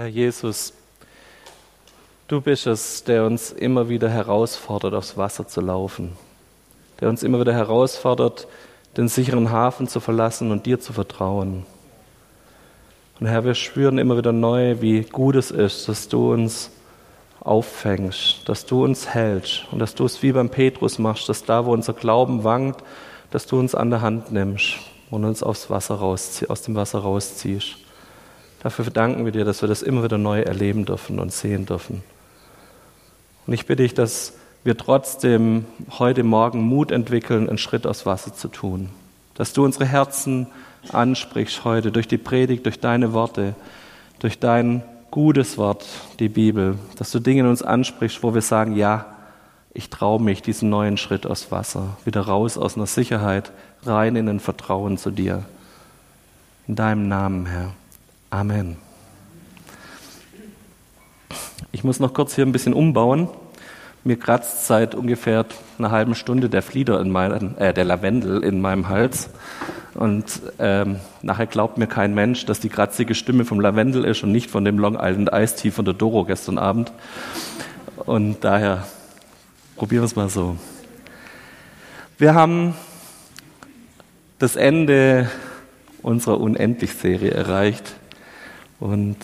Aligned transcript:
Herr 0.00 0.06
Jesus, 0.06 0.72
du 2.26 2.40
bist 2.40 2.66
es, 2.66 3.04
der 3.04 3.26
uns 3.26 3.52
immer 3.52 3.90
wieder 3.90 4.08
herausfordert, 4.08 4.94
aufs 4.94 5.18
Wasser 5.18 5.46
zu 5.46 5.60
laufen, 5.60 6.12
der 7.00 7.10
uns 7.10 7.22
immer 7.22 7.38
wieder 7.38 7.52
herausfordert, 7.52 8.48
den 8.96 9.08
sicheren 9.08 9.50
Hafen 9.50 9.88
zu 9.88 10.00
verlassen 10.00 10.52
und 10.52 10.64
dir 10.64 10.80
zu 10.80 10.94
vertrauen. 10.94 11.66
Und 13.20 13.26
Herr, 13.26 13.44
wir 13.44 13.54
spüren 13.54 13.98
immer 13.98 14.16
wieder 14.16 14.32
neu, 14.32 14.80
wie 14.80 15.02
gut 15.02 15.36
es 15.36 15.50
ist, 15.50 15.86
dass 15.86 16.08
du 16.08 16.32
uns 16.32 16.70
auffängst, 17.40 18.48
dass 18.48 18.64
du 18.64 18.82
uns 18.84 19.12
hältst 19.12 19.66
und 19.70 19.80
dass 19.80 19.94
du 19.94 20.06
es 20.06 20.22
wie 20.22 20.32
beim 20.32 20.48
Petrus 20.48 20.98
machst, 20.98 21.28
dass 21.28 21.44
da, 21.44 21.66
wo 21.66 21.74
unser 21.74 21.92
Glauben 21.92 22.42
wankt, 22.42 22.82
dass 23.32 23.44
du 23.44 23.58
uns 23.58 23.74
an 23.74 23.90
der 23.90 24.00
Hand 24.00 24.32
nimmst 24.32 24.78
und 25.10 25.26
uns 25.26 25.42
aufs 25.42 25.68
Wasser 25.68 25.96
rauszie 25.96 26.48
aus 26.48 26.62
dem 26.62 26.74
Wasser 26.74 27.00
rausziehst. 27.00 27.76
Dafür 28.62 28.84
danken 28.86 29.24
wir 29.24 29.32
dir, 29.32 29.44
dass 29.44 29.62
wir 29.62 29.68
das 29.68 29.82
immer 29.82 30.04
wieder 30.04 30.18
neu 30.18 30.40
erleben 30.40 30.84
dürfen 30.84 31.18
und 31.18 31.32
sehen 31.32 31.66
dürfen. 31.66 32.02
Und 33.46 33.54
ich 33.54 33.66
bitte 33.66 33.82
dich, 33.82 33.94
dass 33.94 34.34
wir 34.64 34.76
trotzdem 34.76 35.64
heute 35.98 36.22
Morgen 36.22 36.60
Mut 36.60 36.90
entwickeln, 36.90 37.48
einen 37.48 37.58
Schritt 37.58 37.86
aufs 37.86 38.04
Wasser 38.04 38.34
zu 38.34 38.48
tun. 38.48 38.90
Dass 39.34 39.54
du 39.54 39.64
unsere 39.64 39.86
Herzen 39.86 40.46
ansprichst 40.92 41.64
heute 41.64 41.90
durch 41.90 42.08
die 42.08 42.18
Predigt, 42.18 42.66
durch 42.66 42.78
deine 42.78 43.14
Worte, 43.14 43.54
durch 44.18 44.38
dein 44.38 44.82
gutes 45.10 45.56
Wort, 45.56 45.86
die 46.18 46.28
Bibel. 46.28 46.78
Dass 46.96 47.10
du 47.10 47.18
Dinge 47.18 47.40
in 47.40 47.46
uns 47.46 47.62
ansprichst, 47.62 48.22
wo 48.22 48.34
wir 48.34 48.42
sagen, 48.42 48.76
ja, 48.76 49.06
ich 49.72 49.88
traue 49.88 50.20
mich 50.20 50.42
diesen 50.42 50.68
neuen 50.68 50.98
Schritt 50.98 51.26
aufs 51.26 51.50
Wasser, 51.50 51.96
wieder 52.04 52.22
raus 52.22 52.58
aus 52.58 52.76
einer 52.76 52.86
Sicherheit, 52.86 53.52
rein 53.84 54.16
in 54.16 54.28
ein 54.28 54.40
Vertrauen 54.40 54.98
zu 54.98 55.10
dir. 55.10 55.44
In 56.66 56.76
deinem 56.76 57.08
Namen, 57.08 57.46
Herr. 57.46 57.72
Amen. 58.30 58.76
Ich 61.72 61.82
muss 61.82 61.98
noch 61.98 62.14
kurz 62.14 62.36
hier 62.36 62.46
ein 62.46 62.52
bisschen 62.52 62.74
umbauen. 62.74 63.28
Mir 64.04 64.16
kratzt 64.20 64.68
seit 64.68 64.94
ungefähr 64.94 65.44
einer 65.78 65.90
halben 65.90 66.14
Stunde 66.14 66.48
der 66.48 66.62
Flieder 66.62 67.00
in 67.00 67.10
meinem, 67.10 67.56
äh, 67.58 67.74
der 67.74 67.84
Lavendel 67.84 68.44
in 68.44 68.60
meinem 68.60 68.88
Hals. 68.88 69.30
Und 69.94 70.26
ähm, 70.60 71.00
nachher 71.22 71.46
glaubt 71.46 71.76
mir 71.76 71.88
kein 71.88 72.14
Mensch, 72.14 72.46
dass 72.46 72.60
die 72.60 72.68
kratzige 72.68 73.16
Stimme 73.16 73.44
vom 73.44 73.58
Lavendel 73.58 74.04
ist 74.04 74.22
und 74.22 74.30
nicht 74.30 74.48
von 74.48 74.64
dem 74.64 74.78
Long 74.78 74.96
Island 75.00 75.30
Ice 75.32 75.56
Tea 75.56 75.72
von 75.72 75.84
der 75.84 75.94
Doro 75.94 76.24
gestern 76.24 76.56
Abend. 76.56 76.92
Und 77.96 78.44
daher 78.44 78.86
probieren 79.74 80.02
wir 80.02 80.06
es 80.06 80.14
mal 80.14 80.28
so. 80.28 80.56
Wir 82.16 82.34
haben 82.34 82.74
das 84.38 84.54
Ende 84.54 85.28
unserer 86.00 86.40
Unendlich-Serie 86.40 87.32
erreicht. 87.32 87.96
Und 88.80 89.18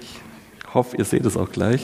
ich 0.00 0.74
hoffe, 0.74 0.96
ihr 0.96 1.04
seht 1.04 1.26
es 1.26 1.36
auch 1.36 1.50
gleich. 1.50 1.82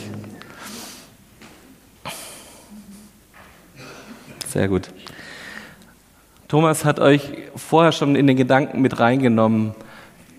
Sehr 4.49 4.69
gut. 4.69 4.89
Thomas 6.49 6.85
hat 6.85 7.01
euch 7.01 7.31
vorher 7.55 7.93
schon 7.93 8.17
in 8.17 8.27
den 8.27 8.37
Gedanken 8.37 8.81
mit 8.81 8.99
reingenommen, 8.99 9.75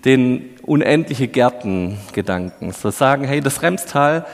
den 0.04 0.50
unendliche 0.62 1.28
Gärten-Gedanken. 1.28 2.72
So 2.72 2.90
sagen, 2.90 3.24
hey, 3.24 3.40
das 3.40 3.62
Remstal 3.62 4.26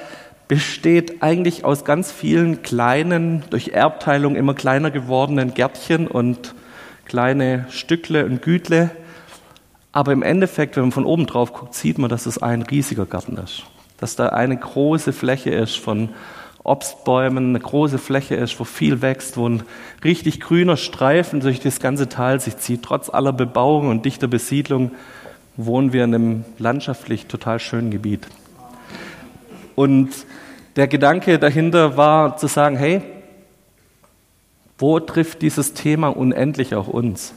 besteht 0.49 1.23
eigentlich 1.23 1.65
aus 1.65 1.85
ganz 1.85 2.11
vielen 2.11 2.63
kleinen, 2.63 3.45
durch 3.51 3.69
Erbteilung 3.69 4.35
immer 4.35 4.55
kleiner 4.55 4.91
gewordenen 4.91 5.55
Gärtchen 5.55 6.07
und 6.07 6.55
kleine 7.05 7.67
Stückle 7.71 8.25
und 8.25 8.43
Gütle. 8.43 8.91
Aber 9.93 10.13
im 10.13 10.23
Endeffekt, 10.23 10.77
wenn 10.77 10.85
man 10.85 10.93
von 10.93 11.05
oben 11.05 11.27
drauf 11.27 11.53
guckt, 11.53 11.75
sieht 11.75 11.99
man, 11.99 12.11
dass 12.11 12.27
es 12.27 12.39
ein 12.39 12.63
riesiger 12.63 13.07
Garten 13.07 13.37
ist. 13.37 13.65
Dass 13.99 14.17
da 14.17 14.29
eine 14.29 14.57
große 14.57 15.13
Fläche 15.13 15.51
ist 15.51 15.77
von 15.77 16.11
Obstbäumen, 16.63 17.51
eine 17.51 17.61
große 17.61 17.99
Fläche 17.99 18.35
ist, 18.35 18.61
wo 18.61 18.65
viel 18.65 19.03
wächst, 19.03 19.37
wo 19.37 19.49
ein 19.49 19.63
richtig 20.05 20.41
grüner 20.41 20.77
Streifen 20.77 21.41
durch 21.41 21.61
das 21.61 21.81
ganze 21.81 22.09
Tal 22.09 22.39
sich 22.39 22.59
zieht. 22.59 22.83
Trotz 22.83 23.09
aller 23.09 23.33
Bebauung 23.33 23.89
und 23.89 24.05
dichter 24.05 24.29
Besiedlung 24.29 24.93
wohnen 25.57 25.93
wir 25.93 26.05
in 26.05 26.15
einem 26.15 26.45
landschaftlich 26.59 27.27
total 27.27 27.59
schönen 27.59 27.91
Gebiet. 27.91 28.29
Und 29.75 30.11
der 30.77 30.87
Gedanke 30.87 31.39
dahinter 31.39 31.97
war 31.97 32.37
zu 32.37 32.47
sagen, 32.47 32.77
hey, 32.77 33.03
wo 34.79 35.01
trifft 35.01 35.43
dieses 35.43 35.75
Thema 35.75 36.09
unendlich 36.09 36.75
auch 36.75 36.89
uns? 36.89 37.35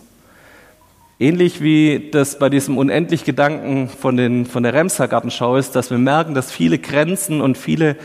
Ähnlich 1.24 1.62
wie 1.62 2.10
das 2.12 2.38
bei 2.38 2.50
diesem 2.50 2.78
unendlich 2.78 3.24
Gedanken 3.24 3.88
von, 3.88 4.18
den, 4.18 4.46
von 4.46 4.62
der 4.62 4.74
Remser 4.74 5.08
Gartenschau 5.08 5.56
ist, 5.56 5.74
dass 5.74 5.90
wir 5.90 5.98
merken, 5.98 6.34
dass 6.34 6.52
viele 6.52 6.80
Grenzen 6.80 7.40
und 7.40 7.58
viele 7.58 7.96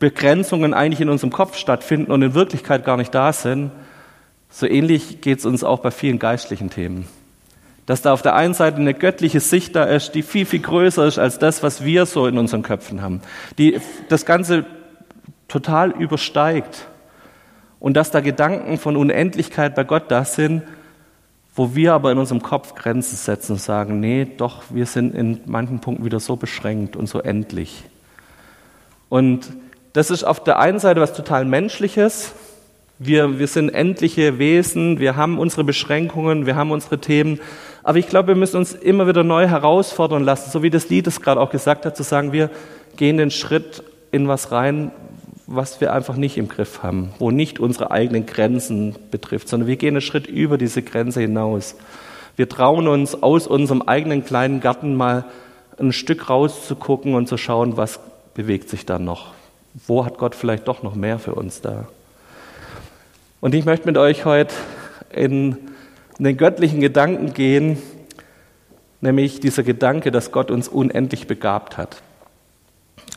Begrenzungen 0.00 0.74
eigentlich 0.74 1.00
in 1.00 1.08
unserem 1.08 1.30
Kopf 1.30 1.56
stattfinden 1.56 2.10
und 2.10 2.20
in 2.20 2.34
Wirklichkeit 2.34 2.84
gar 2.84 2.96
nicht 2.96 3.14
da 3.14 3.32
sind, 3.32 3.70
so 4.50 4.66
ähnlich 4.66 5.20
geht 5.20 5.38
es 5.38 5.46
uns 5.46 5.62
auch 5.62 5.78
bei 5.78 5.92
vielen 5.92 6.18
geistlichen 6.18 6.68
Themen. 6.68 7.06
Dass 7.86 8.02
da 8.02 8.12
auf 8.12 8.22
der 8.22 8.34
einen 8.34 8.54
Seite 8.54 8.78
eine 8.78 8.92
göttliche 8.92 9.38
Sicht 9.38 9.76
da 9.76 9.84
ist, 9.84 10.16
die 10.16 10.22
viel, 10.22 10.44
viel 10.44 10.58
größer 10.58 11.06
ist 11.06 11.20
als 11.20 11.38
das, 11.38 11.62
was 11.62 11.84
wir 11.84 12.06
so 12.06 12.26
in 12.26 12.38
unseren 12.38 12.62
Köpfen 12.62 13.02
haben, 13.02 13.20
die 13.58 13.78
das 14.08 14.26
Ganze 14.26 14.64
total 15.46 15.92
übersteigt. 15.92 16.88
Und 17.78 17.96
dass 17.96 18.10
da 18.10 18.18
Gedanken 18.18 18.78
von 18.78 18.96
Unendlichkeit 18.96 19.76
bei 19.76 19.84
Gott 19.84 20.06
da 20.08 20.24
sind, 20.24 20.64
wo 21.58 21.74
wir 21.74 21.92
aber 21.92 22.12
in 22.12 22.18
unserem 22.18 22.40
Kopf 22.40 22.76
Grenzen 22.76 23.16
setzen 23.16 23.52
und 23.52 23.58
sagen, 23.60 23.98
nee, 23.98 24.28
doch, 24.36 24.62
wir 24.70 24.86
sind 24.86 25.12
in 25.12 25.40
manchen 25.46 25.80
Punkten 25.80 26.04
wieder 26.04 26.20
so 26.20 26.36
beschränkt 26.36 26.94
und 26.94 27.08
so 27.08 27.18
endlich. 27.18 27.82
Und 29.08 29.48
das 29.92 30.12
ist 30.12 30.22
auf 30.22 30.44
der 30.44 30.60
einen 30.60 30.78
Seite 30.78 31.00
was 31.00 31.14
total 31.14 31.44
Menschliches. 31.44 32.32
Wir, 33.00 33.40
wir 33.40 33.48
sind 33.48 33.70
endliche 33.70 34.38
Wesen, 34.38 35.00
wir 35.00 35.16
haben 35.16 35.36
unsere 35.40 35.64
Beschränkungen, 35.64 36.46
wir 36.46 36.54
haben 36.54 36.70
unsere 36.70 37.00
Themen. 37.00 37.40
Aber 37.82 37.98
ich 37.98 38.06
glaube, 38.06 38.28
wir 38.28 38.36
müssen 38.36 38.58
uns 38.58 38.72
immer 38.72 39.08
wieder 39.08 39.24
neu 39.24 39.48
herausfordern 39.48 40.22
lassen, 40.22 40.52
so 40.52 40.62
wie 40.62 40.70
das 40.70 40.88
Lied 40.88 41.08
es 41.08 41.20
gerade 41.20 41.40
auch 41.40 41.50
gesagt 41.50 41.84
hat, 41.86 41.96
zu 41.96 42.04
sagen, 42.04 42.30
wir 42.30 42.50
gehen 42.96 43.16
den 43.16 43.32
Schritt 43.32 43.82
in 44.12 44.28
was 44.28 44.52
rein, 44.52 44.92
was 45.50 45.80
wir 45.80 45.94
einfach 45.94 46.16
nicht 46.16 46.36
im 46.36 46.46
Griff 46.46 46.82
haben, 46.82 47.14
wo 47.18 47.30
nicht 47.30 47.58
unsere 47.58 47.90
eigenen 47.90 48.26
Grenzen 48.26 48.94
betrifft, 49.10 49.48
sondern 49.48 49.66
wir 49.66 49.76
gehen 49.76 49.94
einen 49.94 50.02
Schritt 50.02 50.26
über 50.26 50.58
diese 50.58 50.82
Grenze 50.82 51.22
hinaus. 51.22 51.74
Wir 52.36 52.50
trauen 52.50 52.86
uns 52.86 53.22
aus 53.22 53.46
unserem 53.46 53.80
eigenen 53.80 54.26
kleinen 54.26 54.60
Garten 54.60 54.94
mal 54.94 55.24
ein 55.78 55.92
Stück 55.92 56.28
rauszugucken 56.28 57.14
und 57.14 57.28
zu 57.28 57.38
schauen, 57.38 57.78
was 57.78 57.98
bewegt 58.34 58.68
sich 58.68 58.84
da 58.84 58.98
noch. 58.98 59.32
Wo 59.86 60.04
hat 60.04 60.18
Gott 60.18 60.34
vielleicht 60.34 60.68
doch 60.68 60.82
noch 60.82 60.94
mehr 60.94 61.18
für 61.18 61.34
uns 61.34 61.62
da? 61.62 61.88
Und 63.40 63.54
ich 63.54 63.64
möchte 63.64 63.86
mit 63.86 63.96
euch 63.96 64.26
heute 64.26 64.54
in 65.10 65.56
den 66.18 66.36
göttlichen 66.36 66.80
Gedanken 66.80 67.32
gehen, 67.32 67.78
nämlich 69.00 69.40
dieser 69.40 69.62
Gedanke, 69.62 70.10
dass 70.10 70.30
Gott 70.30 70.50
uns 70.50 70.68
unendlich 70.68 71.26
begabt 71.26 71.78
hat. 71.78 72.02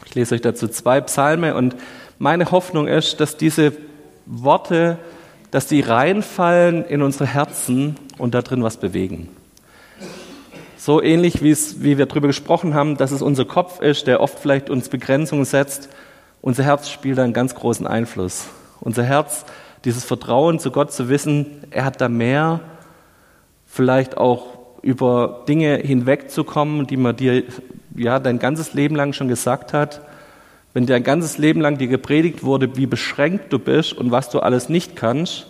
Ich 0.05 0.15
lese 0.15 0.35
euch 0.35 0.41
dazu 0.41 0.69
zwei 0.69 1.01
Psalme 1.01 1.55
und 1.55 1.75
meine 2.21 2.51
Hoffnung 2.51 2.87
ist, 2.87 3.19
dass 3.19 3.35
diese 3.35 3.73
Worte, 4.27 4.99
dass 5.49 5.65
die 5.65 5.81
reinfallen 5.81 6.85
in 6.85 7.01
unsere 7.01 7.25
Herzen 7.25 7.95
und 8.19 8.35
da 8.35 8.43
drin 8.43 8.61
was 8.61 8.77
bewegen. 8.77 9.27
So 10.77 11.01
ähnlich 11.01 11.41
wie, 11.41 11.49
es, 11.49 11.81
wie 11.81 11.97
wir 11.97 12.05
darüber 12.05 12.27
gesprochen 12.27 12.75
haben, 12.75 12.95
dass 12.95 13.09
es 13.09 13.23
unser 13.23 13.45
Kopf 13.45 13.81
ist, 13.81 14.05
der 14.05 14.21
oft 14.21 14.37
vielleicht 14.37 14.69
uns 14.69 14.87
Begrenzungen 14.87 15.45
setzt. 15.45 15.89
Unser 16.41 16.63
Herz 16.63 16.89
spielt 16.89 17.17
da 17.17 17.23
einen 17.23 17.33
ganz 17.33 17.55
großen 17.55 17.87
Einfluss. 17.87 18.49
Unser 18.81 19.03
Herz, 19.03 19.43
dieses 19.83 20.05
Vertrauen 20.05 20.59
zu 20.59 20.69
Gott 20.69 20.93
zu 20.93 21.09
wissen, 21.09 21.63
er 21.71 21.85
hat 21.85 22.01
da 22.01 22.07
mehr, 22.07 22.59
vielleicht 23.65 24.17
auch 24.17 24.59
über 24.83 25.43
Dinge 25.47 25.77
hinwegzukommen, 25.77 26.85
die 26.85 26.97
man 26.97 27.15
dir 27.15 27.45
ja 27.95 28.19
dein 28.19 28.37
ganzes 28.37 28.75
Leben 28.75 28.95
lang 28.95 29.13
schon 29.13 29.27
gesagt 29.27 29.73
hat 29.73 30.01
wenn 30.73 30.85
dir 30.85 30.95
ein 30.95 31.03
ganzes 31.03 31.37
Leben 31.37 31.61
lang 31.61 31.77
dir 31.77 31.87
gepredigt 31.87 32.43
wurde, 32.43 32.77
wie 32.77 32.85
beschränkt 32.85 33.51
du 33.51 33.59
bist 33.59 33.93
und 33.93 34.11
was 34.11 34.29
du 34.29 34.39
alles 34.39 34.69
nicht 34.69 34.95
kannst, 34.95 35.47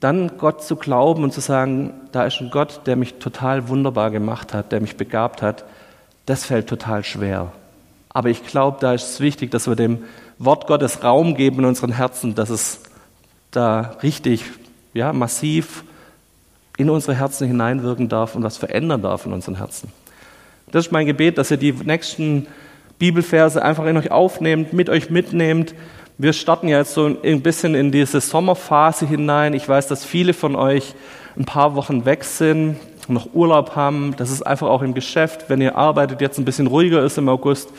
dann 0.00 0.38
Gott 0.38 0.62
zu 0.62 0.76
glauben 0.76 1.24
und 1.24 1.32
zu 1.32 1.40
sagen, 1.40 1.92
da 2.12 2.24
ist 2.24 2.40
ein 2.40 2.50
Gott, 2.50 2.82
der 2.86 2.96
mich 2.96 3.14
total 3.14 3.68
wunderbar 3.68 4.10
gemacht 4.10 4.54
hat, 4.54 4.70
der 4.70 4.80
mich 4.80 4.96
begabt 4.96 5.42
hat, 5.42 5.64
das 6.26 6.44
fällt 6.44 6.68
total 6.68 7.02
schwer. 7.02 7.52
Aber 8.10 8.28
ich 8.30 8.44
glaube, 8.46 8.78
da 8.80 8.94
ist 8.94 9.10
es 9.10 9.20
wichtig, 9.20 9.50
dass 9.50 9.66
wir 9.66 9.76
dem 9.76 10.04
Wort 10.38 10.66
Gottes 10.66 11.02
Raum 11.02 11.34
geben 11.34 11.60
in 11.60 11.64
unseren 11.64 11.92
Herzen, 11.92 12.34
dass 12.34 12.50
es 12.50 12.82
da 13.50 13.96
richtig, 14.02 14.44
ja, 14.94 15.12
massiv 15.12 15.84
in 16.76 16.90
unsere 16.90 17.16
Herzen 17.16 17.48
hineinwirken 17.48 18.08
darf 18.08 18.36
und 18.36 18.44
was 18.44 18.56
verändern 18.56 19.02
darf 19.02 19.26
in 19.26 19.32
unseren 19.32 19.56
Herzen. 19.56 19.90
Das 20.70 20.86
ist 20.86 20.92
mein 20.92 21.06
Gebet, 21.06 21.38
dass 21.38 21.50
ihr 21.50 21.56
die 21.56 21.72
nächsten 21.72 22.46
Bibelverse 22.98 23.62
einfach 23.62 23.86
in 23.86 23.96
euch 23.96 24.10
aufnehmt, 24.10 24.72
mit 24.72 24.88
euch 24.88 25.10
mitnehmt. 25.10 25.74
Wir 26.18 26.32
starten 26.32 26.68
ja 26.68 26.78
jetzt 26.78 26.94
so 26.94 27.06
ein 27.06 27.42
bisschen 27.42 27.74
in 27.74 27.92
diese 27.92 28.20
Sommerphase 28.20 29.06
hinein. 29.06 29.54
Ich 29.54 29.68
weiß, 29.68 29.86
dass 29.86 30.04
viele 30.04 30.34
von 30.34 30.56
euch 30.56 30.94
ein 31.36 31.44
paar 31.44 31.76
Wochen 31.76 32.04
weg 32.04 32.24
sind. 32.24 32.76
noch 33.06 33.32
Urlaub 33.32 33.74
haben, 33.74 34.14
dass 34.16 34.30
es 34.30 34.42
einfach 34.42 34.66
auch 34.66 34.82
im 34.82 34.92
Geschäft, 34.92 35.48
wenn 35.48 35.60
ihr 35.60 35.76
arbeitet, 35.76 36.20
jetzt 36.20 36.38
ein 36.38 36.44
bisschen 36.44 36.66
ruhiger 36.66 37.02
ist 37.02 37.16
im 37.16 37.28
August. 37.28 37.70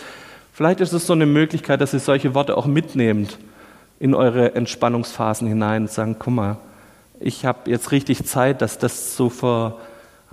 Vielleicht 0.54 0.80
ist 0.80 0.92
es 0.92 1.06
so 1.06 1.14
eine 1.14 1.26
Möglichkeit, 1.26 1.82
dass 1.82 1.94
ihr 1.94 2.00
solche 2.00 2.34
Worte 2.34 2.58
auch 2.58 2.66
mitnehmt 2.66 3.38
in 4.00 4.16
eure 4.16 4.56
Entspannungsphasen 4.56 5.48
hinein 5.48 5.84
und 5.84 5.92
sagen, 5.92 6.16
guck 6.18 6.34
mal, 6.34 6.58
ich 7.20 7.46
habe 7.46 7.70
jetzt 7.70 7.92
richtig 7.92 8.26
Zeit, 8.26 8.62
dass 8.62 8.78
das 8.80 9.16
zu 9.16 9.30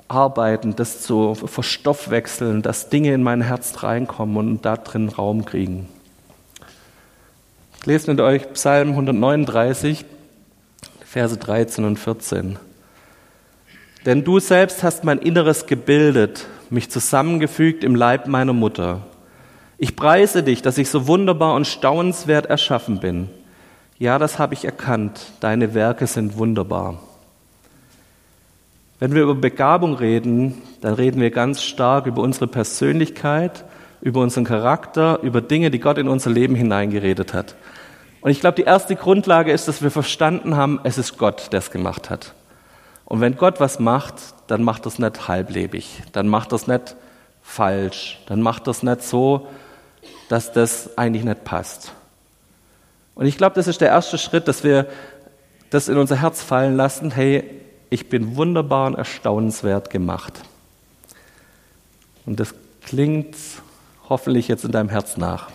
verarbeiten, 0.09 0.77
das 0.77 1.03
zu 1.03 1.35
verstoffwechseln, 1.35 2.63
dass 2.63 2.89
Dinge 2.89 3.13
in 3.13 3.23
mein 3.23 3.41
Herz 3.41 3.83
reinkommen 3.83 4.37
und 4.37 4.65
da 4.65 4.77
drin 4.77 5.09
Raum 5.09 5.45
kriegen. 5.45 5.89
Ich 7.81 7.87
lese 7.87 8.11
mit 8.11 8.21
euch 8.21 8.53
Psalm 8.53 8.91
139, 8.91 10.05
Verse 11.05 11.37
13 11.37 11.85
und 11.85 11.99
14. 11.99 12.59
Denn 14.05 14.25
du 14.25 14.39
selbst 14.39 14.83
hast 14.83 15.05
mein 15.05 15.19
Inneres 15.19 15.67
gebildet, 15.67 16.47
mich 16.71 16.91
zusammengefügt 16.91 17.85
im 17.85 17.95
Leib 17.95 18.27
meiner 18.29 18.53
Mutter. 18.53 19.03
Ich 19.79 19.97
preise 19.97 20.43
dich, 20.43 20.63
dass 20.63 20.79
ich 20.79 20.89
so 20.89 21.07
wunderbar 21.07 21.55
und 21.55 21.67
staunenswert 21.67 22.47
erschaffen 22.47 23.01
bin. 23.01 23.29
Ja, 23.99 24.19
das 24.19 24.39
habe 24.39 24.55
ich 24.55 24.65
erkannt. 24.65 25.33
Deine 25.41 25.75
Werke 25.75 26.07
sind 26.07 26.39
wunderbar. 26.39 27.01
Wenn 28.99 29.15
wir 29.15 29.25
über 29.25 29.35
Begabung 29.35 29.95
reden, 29.95 30.63
dann 30.81 30.95
reden 30.95 31.21
wir 31.21 31.31
ganz 31.31 31.63
stark 31.63 32.07
über 32.07 32.23
unsere 32.23 32.47
Persönlichkeit, 32.47 33.65
über 34.01 34.21
unseren 34.21 34.45
Charakter, 34.45 35.21
über 35.23 35.43
Dinge, 35.43 35.71
die 35.71 35.81
Gott 35.81 35.99
in 35.99 36.09
unser 36.09 36.31
Leben 36.31 36.55
hineingeredet 36.55 37.35
hat. 37.35 37.57
Und 38.23 38.31
ich 38.31 38.41
glaube, 38.41 38.57
die 38.57 38.63
erste 38.63 38.97
Grundlage 38.97 39.53
ist, 39.53 39.69
dass 39.69 39.83
wir 39.83 39.91
verstanden 39.91 40.57
haben, 40.57 40.81
es 40.83 40.97
ist 40.97 41.19
Gott, 41.19 41.53
der 41.53 41.59
es 41.59 41.71
gemacht 41.71 42.09
hat. 42.09 42.33
Und 43.05 43.21
wenn 43.21 43.37
Gott 43.37 43.61
was 43.61 43.79
macht, 43.79 44.15
dann 44.47 44.63
macht 44.63 44.87
das 44.87 44.99
nicht 44.99 45.29
halblebig, 45.29 46.03
dann 46.13 46.27
macht 46.27 46.53
das 46.53 46.67
nicht 46.67 46.97
falsch, 47.43 48.21
dann 48.27 48.41
macht 48.41 48.67
das 48.67 48.83
nicht 48.83 49.03
so, 49.03 49.47
dass 50.31 50.53
das 50.53 50.97
eigentlich 50.97 51.25
nicht 51.25 51.45
passt. 51.45 51.93
Und 53.15 53.27
ich 53.27 53.37
glaube, 53.37 53.55
das 53.55 53.69
ist 53.69 53.83
der 53.83 53.89
erste 53.89 54.17
Schritt, 54.17 54.49
dass 54.49 54.65
wir 54.65 54.87
das 55.69 55.89
in 55.89 55.99
unser 55.99 56.17
Herz 56.17 56.43
fallen 56.43 56.77
lassen, 56.77 57.11
hey, 57.11 57.45
ich 57.91 58.09
bin 58.09 58.37
wunderbar 58.37 58.89
und 58.89 58.95
erstaunenswert 58.95 59.91
gemacht. 59.91 60.43
Und 62.25 62.41
das 62.41 62.55
klingt 62.85 63.37
hoffentlich 64.09 64.49
jetzt 64.49 64.65
in 64.65 64.73
deinem 64.73 64.89
Herz 64.89 65.17
nach. 65.17 65.51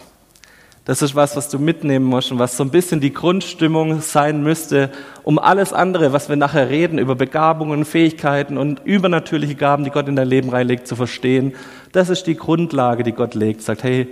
Das 0.86 1.04
ist 1.04 1.14
was, 1.14 1.36
was 1.36 1.48
du 1.50 1.60
mitnehmen 1.60 2.06
musst 2.06 2.32
und 2.32 2.40
was 2.40 2.58
so 2.58 2.64
ein 2.64 2.72
bisschen 2.72 3.02
die 3.02 3.14
Grundstimmung 3.14 4.02
sein 4.02 4.42
müsste, 4.42 4.90
um 5.24 5.38
alles 5.38 5.74
andere, 5.74 6.12
was 6.12 6.28
wir 6.28 6.36
nachher 6.36 6.70
reden, 6.70 6.98
über 6.98 7.14
Begabungen, 7.14 7.86
Fähigkeiten 7.86 8.58
und 8.58 8.82
übernatürliche 8.84 9.56
Gaben, 9.56 9.84
die 9.84 9.92
Gott 9.92 10.08
in 10.08 10.16
dein 10.16 10.28
Leben 10.28 10.50
reinlegt, 10.50 10.88
zu 10.88 10.96
verstehen. 10.96 11.54
Das 11.92 12.10
ist 12.10 12.26
die 12.26 12.36
Grundlage, 12.36 13.04
die 13.04 13.12
Gott 13.12 13.36
legt. 13.36 13.62
Sagt, 13.62 13.84
hey, 13.84 14.08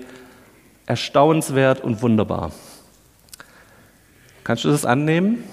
erstaunenswert 0.86 1.84
und 1.84 2.04
wunderbar. 2.04 2.52
Kannst 4.44 4.64
du 4.64 4.70
das 4.70 4.86
annehmen? 4.86 5.44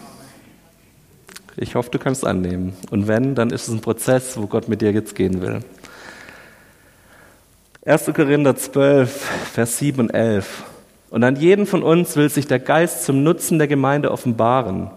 Ich 1.58 1.74
hoffe, 1.74 1.90
du 1.90 1.98
kannst 1.98 2.26
annehmen. 2.26 2.76
Und 2.90 3.08
wenn, 3.08 3.34
dann 3.34 3.50
ist 3.50 3.68
es 3.68 3.74
ein 3.74 3.80
Prozess, 3.80 4.36
wo 4.36 4.46
Gott 4.46 4.68
mit 4.68 4.82
dir 4.82 4.92
jetzt 4.92 5.14
gehen 5.14 5.40
will. 5.40 5.60
1. 7.86 8.12
Korinther 8.14 8.56
12, 8.56 9.10
Vers 9.54 9.78
7 9.78 10.00
und 10.00 10.10
11. 10.10 10.64
Und 11.08 11.24
an 11.24 11.36
jeden 11.36 11.64
von 11.64 11.82
uns 11.82 12.14
will 12.16 12.28
sich 12.28 12.46
der 12.46 12.58
Geist 12.58 13.04
zum 13.04 13.22
Nutzen 13.22 13.58
der 13.58 13.68
Gemeinde 13.68 14.10
offenbaren. 14.10 14.90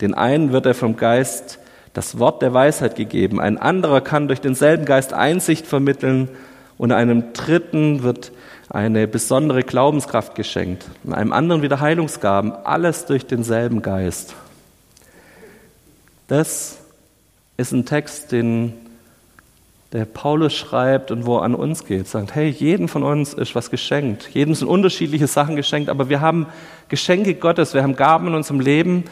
Den 0.00 0.14
einen 0.14 0.52
wird 0.52 0.66
er 0.66 0.74
vom 0.74 0.96
Geist 0.96 1.58
das 1.92 2.20
Wort 2.20 2.40
der 2.40 2.54
Weisheit 2.54 2.94
gegeben, 2.94 3.40
ein 3.40 3.58
anderer 3.58 4.00
kann 4.00 4.28
durch 4.28 4.40
denselben 4.40 4.84
Geist 4.84 5.12
Einsicht 5.12 5.66
vermitteln 5.66 6.28
und 6.78 6.92
einem 6.92 7.32
dritten 7.32 8.04
wird 8.04 8.30
eine 8.68 9.08
besondere 9.08 9.64
Glaubenskraft 9.64 10.36
geschenkt 10.36 10.84
und 11.02 11.14
einem 11.14 11.32
anderen 11.32 11.62
wieder 11.62 11.80
Heilungsgaben, 11.80 12.52
alles 12.52 13.06
durch 13.06 13.26
denselben 13.26 13.82
Geist. 13.82 14.36
Das 16.30 16.78
ist 17.56 17.72
ein 17.72 17.86
Text, 17.86 18.30
den 18.30 18.72
der 19.92 20.04
Paulus 20.04 20.54
schreibt 20.54 21.10
und 21.10 21.26
wo 21.26 21.38
er 21.38 21.42
an 21.42 21.56
uns 21.56 21.86
geht. 21.86 22.06
Sagt, 22.06 22.36
hey, 22.36 22.48
jeden 22.48 22.86
von 22.86 23.02
uns 23.02 23.34
ist 23.34 23.56
was 23.56 23.68
geschenkt. 23.68 24.28
Jedem 24.32 24.54
sind 24.54 24.68
unterschiedliche 24.68 25.26
Sachen 25.26 25.56
geschenkt, 25.56 25.88
aber 25.88 26.08
wir 26.08 26.20
haben 26.20 26.46
Geschenke 26.88 27.34
Gottes, 27.34 27.74
wir 27.74 27.82
haben 27.82 27.96
Gaben 27.96 28.28
in 28.28 28.34
unserem 28.34 28.60
Leben, 28.60 29.02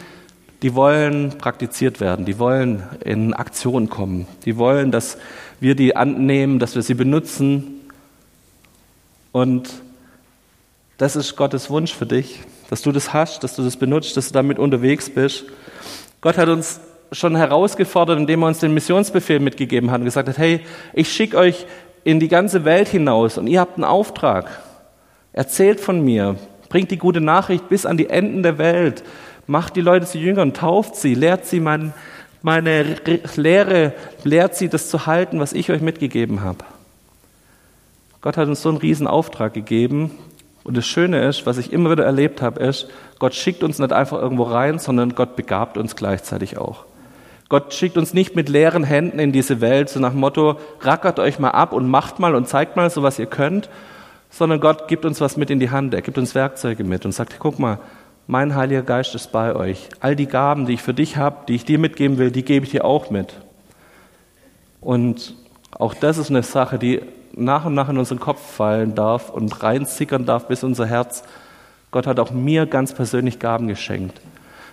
die 0.63 0.77
wollen 0.77 1.37
praktiziert 1.39 1.99
werden, 1.99 2.25
die 2.25 2.39
wollen 2.39 2.85
in 3.05 3.35
Aktion 3.35 3.89
kommen, 3.89 4.29
die 4.45 4.57
wollen, 4.57 4.93
dass 4.93 5.19
wir 5.59 5.75
die 5.75 5.97
annehmen, 5.97 6.61
dass 6.61 6.77
wir 6.77 6.83
sie 6.83 6.95
benutzen, 6.95 7.81
und 9.33 9.69
das 10.99 11.17
ist 11.17 11.35
Gottes 11.35 11.69
Wunsch 11.69 11.93
für 11.93 12.07
dich, 12.07 12.43
dass 12.71 12.83
du 12.83 12.93
das 12.93 13.13
hast, 13.13 13.43
dass 13.43 13.57
du 13.57 13.65
das 13.65 13.77
benutzt, 13.77 14.17
dass 14.17 14.29
du 14.29 14.35
damit 14.35 14.61
unterwegs 14.61 15.11
bist. 15.11 15.47
Gott 16.21 16.39
hat 16.39 16.49
uns 16.49 16.79
schon 17.13 17.37
herausgefordert, 17.37 18.19
indem 18.19 18.43
er 18.43 18.49
uns 18.49 18.59
den 18.59 18.75
Missionsbefehl 18.75 19.41
mitgegeben 19.41 19.91
hat 19.91 20.01
und 20.01 20.05
gesagt 20.05 20.29
hat, 20.29 20.39
hey, 20.39 20.61
ich 20.93 21.13
schicke 21.13 21.37
euch 21.37 21.67
in 22.05 22.21
die 22.21 22.29
ganze 22.29 22.65
Welt 22.65 22.89
hinaus 22.89 23.39
und 23.39 23.47
ihr 23.47 23.61
habt 23.61 23.77
einen 23.77 23.85
Auftrag. 23.85 24.61
Erzählt 25.33 25.81
von 25.81 26.05
mir, 26.05 26.37
bringt 26.69 26.91
die 26.91 26.99
gute 26.99 27.21
Nachricht 27.21 27.69
bis 27.69 27.87
an 27.87 27.97
die 27.97 28.11
Enden 28.11 28.43
der 28.43 28.59
Welt, 28.59 29.03
macht 29.47 29.77
die 29.77 29.81
Leute 29.81 30.07
zu 30.07 30.19
Jüngern, 30.19 30.55
tauft 30.55 30.97
sie, 30.97 31.15
lehrt 31.15 31.47
sie 31.47 31.61
mein, 31.61 31.93
meine 32.43 32.97
Lehre, 33.37 33.93
lehrt 34.25 34.55
sie 34.55 34.69
das 34.69 34.91
zu 34.91 35.07
halten, 35.07 35.41
was 35.41 35.53
ich 35.53 35.71
euch 35.71 35.81
mitgegeben 35.81 36.43
habe. 36.43 36.65
Gott 38.21 38.37
hat 38.37 38.49
uns 38.49 38.63
so 38.63 38.69
einen 38.69 38.79
riesen 38.79 39.07
Auftrag 39.07 39.55
gegeben. 39.55 40.11
Und 40.65 40.77
das 40.77 40.87
Schöne 40.87 41.27
ist, 41.27 41.47
was 41.47 41.57
ich 41.57 41.73
immer 41.73 41.91
wieder 41.91 42.05
erlebt 42.05 42.43
habe, 42.43 42.61
ist, 42.61 42.89
Gott 43.19 43.35
schickt 43.35 43.63
uns 43.63 43.79
nicht 43.79 43.93
einfach 43.93 44.21
irgendwo 44.21 44.43
rein, 44.43 44.79
sondern 44.79 45.15
Gott 45.15 45.35
begabt 45.35 45.79
uns 45.79 45.97
gleichzeitig 45.97 46.59
auch. 46.59 46.85
Gott 47.49 47.73
schickt 47.73 47.97
uns 47.97 48.13
nicht 48.13 48.37
mit 48.37 48.49
leeren 48.49 48.85
Händen 48.85 49.19
in 49.19 49.33
diese 49.33 49.61
Welt, 49.61 49.89
so 49.89 50.01
nach 50.01 50.13
Motto, 50.13 50.59
rackert 50.81 51.19
euch 51.19 51.39
mal 51.39 51.51
ab 51.51 51.73
und 51.73 51.89
macht 51.89 52.19
mal 52.19 52.35
und 52.35 52.47
zeigt 52.47 52.77
mal 52.77 52.91
so, 52.91 53.03
was 53.03 53.19
ihr 53.19 53.27
könnt, 53.27 53.71
sondern 54.31 54.61
Gott 54.61 54.87
gibt 54.89 55.07
uns 55.07 55.21
was 55.21 55.39
mit 55.39 55.49
in 55.49 55.59
die 55.59 55.71
Hand. 55.71 55.95
Er 55.95 56.03
gibt 56.03 56.19
uns 56.19 56.35
Werkzeuge 56.35 56.85
mit 56.85 57.07
und 57.07 57.13
sagt, 57.13 57.37
guck 57.39 57.59
mal, 57.59 57.79
mein 58.27 58.55
Heiliger 58.55 58.83
Geist 58.83 59.15
ist 59.15 59.33
bei 59.33 59.57
euch. 59.57 59.89
All 60.01 60.15
die 60.15 60.27
Gaben, 60.27 60.67
die 60.67 60.75
ich 60.75 60.83
für 60.83 60.93
dich 60.93 61.17
habe, 61.17 61.47
die 61.49 61.55
ich 61.55 61.65
dir 61.65 61.79
mitgeben 61.79 62.19
will, 62.19 62.31
die 62.31 62.45
gebe 62.45 62.67
ich 62.67 62.73
dir 62.73 62.85
auch 62.85 63.09
mit. 63.09 63.33
Und 64.83 65.35
auch 65.71 65.95
das 65.95 66.19
ist 66.19 66.29
eine 66.29 66.43
Sache, 66.43 66.79
die 66.79 67.01
nach 67.33 67.65
und 67.65 67.73
nach 67.73 67.89
in 67.89 67.97
unseren 67.97 68.21
Kopf 68.21 68.41
fallen 68.41 68.95
darf 68.95 69.31
und 69.31 69.63
reinzickern 69.63 70.27
darf 70.27 70.49
bis 70.49 70.63
unser 70.63 70.85
Herz. 70.85 71.23
Gott 71.91 72.07
hat 72.07 72.21
auch 72.21 72.31
mir 72.31 72.67
ganz 72.67 72.93
persönlich 72.93 73.39
Gaben 73.39 73.69
geschenkt. 73.69 74.21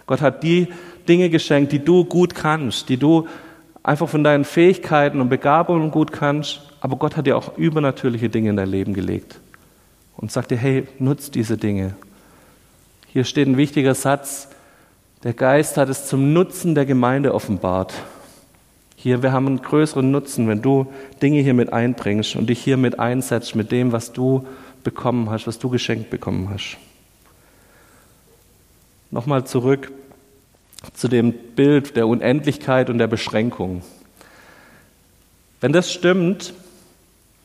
Gott 0.06 0.20
hat 0.20 0.44
die 0.44 0.68
Dinge 1.08 1.30
geschenkt, 1.30 1.72
die 1.72 1.84
du 1.84 2.06
gut 2.06 2.36
kannst, 2.36 2.90
die 2.90 2.98
du 2.98 3.28
einfach 3.84 4.10
von 4.10 4.24
deinen 4.24 4.46
Fähigkeiten 4.46 5.22
und 5.22 5.30
Begabungen 5.30 5.92
gut 5.92 6.12
kannst. 6.12 6.62
Aber 6.82 6.98
Gott 6.98 7.18
hat 7.18 7.28
dir 7.28 7.38
auch 7.38 7.58
übernatürliche 7.58 8.30
Dinge 8.30 8.50
in 8.50 8.58
dein 8.58 8.70
Leben 8.70 8.94
gelegt 8.94 9.40
und 10.18 10.32
sagt 10.32 10.52
dir, 10.52 10.58
hey, 10.58 10.88
nutz 11.00 11.32
diese 11.32 11.58
Dinge. 11.58 11.96
Hier 13.08 13.24
steht 13.24 13.48
ein 13.48 13.58
wichtiger 13.58 13.96
Satz. 13.96 14.50
Der 15.24 15.34
Geist 15.34 15.78
hat 15.78 15.90
es 15.90 16.08
zum 16.08 16.34
Nutzen 16.34 16.76
der 16.76 16.86
Gemeinde 16.86 17.34
offenbart. 17.34 17.94
Hier, 18.96 19.22
wir 19.22 19.32
haben 19.32 19.48
einen 19.48 19.62
größeren 19.62 20.10
Nutzen, 20.10 20.48
wenn 20.48 20.62
du 20.62 20.88
Dinge 21.22 21.42
hier 21.42 21.54
mit 21.54 21.72
einbringst 21.72 22.36
und 22.36 22.48
dich 22.48 22.60
hier 22.60 22.78
mit 22.78 23.00
einsetzt 23.00 23.56
mit 23.56 23.72
dem, 23.72 23.92
was 23.92 24.14
du 24.14 24.48
bekommen 24.84 25.30
hast, 25.30 25.48
was 25.48 25.60
du 25.60 25.70
geschenkt 25.70 26.10
bekommen 26.10 26.50
hast. 26.52 26.78
Nochmal 29.12 29.46
zurück 29.46 29.92
zu 30.94 31.08
dem 31.08 31.34
Bild 31.34 31.96
der 31.96 32.08
Unendlichkeit 32.08 32.90
und 32.90 32.98
der 32.98 33.08
Beschränkung. 33.08 33.82
Wenn 35.62 35.74
das 35.74 35.92
stimmt, 35.92 36.54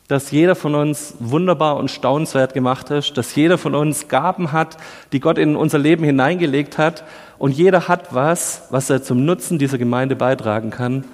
dass 0.08 0.32
jeder 0.32 0.56
von 0.56 0.74
uns 0.74 1.14
wunderbar 1.20 1.76
und 1.76 1.88
staunenswert 1.88 2.52
gemacht 2.52 2.90
ist, 2.90 3.16
dass 3.16 3.34
jeder 3.36 3.58
von 3.58 3.76
uns 3.76 4.08
Gaben 4.08 4.50
hat, 4.50 4.76
die 5.12 5.20
Gott 5.20 5.38
in 5.38 5.54
unser 5.54 5.78
Leben 5.78 6.04
hineingelegt 6.04 6.78
hat 6.78 7.04
und 7.38 7.52
jeder 7.52 7.86
hat 7.86 8.12
was, 8.12 8.62
was 8.70 8.90
er 8.90 9.04
zum 9.04 9.24
Nutzen 9.24 9.60
dieser 9.60 9.78
Gemeinde 9.78 10.16
beitragen 10.16 10.70
kann, 10.70 11.04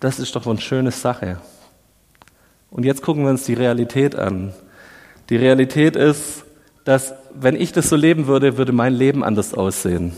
das 0.00 0.18
ist 0.18 0.36
doch 0.36 0.46
eine 0.46 0.60
schöne 0.60 0.90
Sache. 0.90 1.38
Und 2.70 2.84
jetzt 2.84 3.00
gucken 3.00 3.22
wir 3.22 3.30
uns 3.30 3.44
die 3.44 3.54
Realität 3.54 4.16
an. 4.16 4.52
Die 5.30 5.36
Realität 5.36 5.96
ist, 5.96 6.44
dass 6.84 7.14
wenn 7.32 7.56
ich 7.56 7.72
das 7.72 7.88
so 7.88 7.96
leben 7.96 8.26
würde, 8.26 8.58
würde 8.58 8.72
mein 8.72 8.92
Leben 8.92 9.24
anders 9.24 9.54
aussehen. 9.54 10.12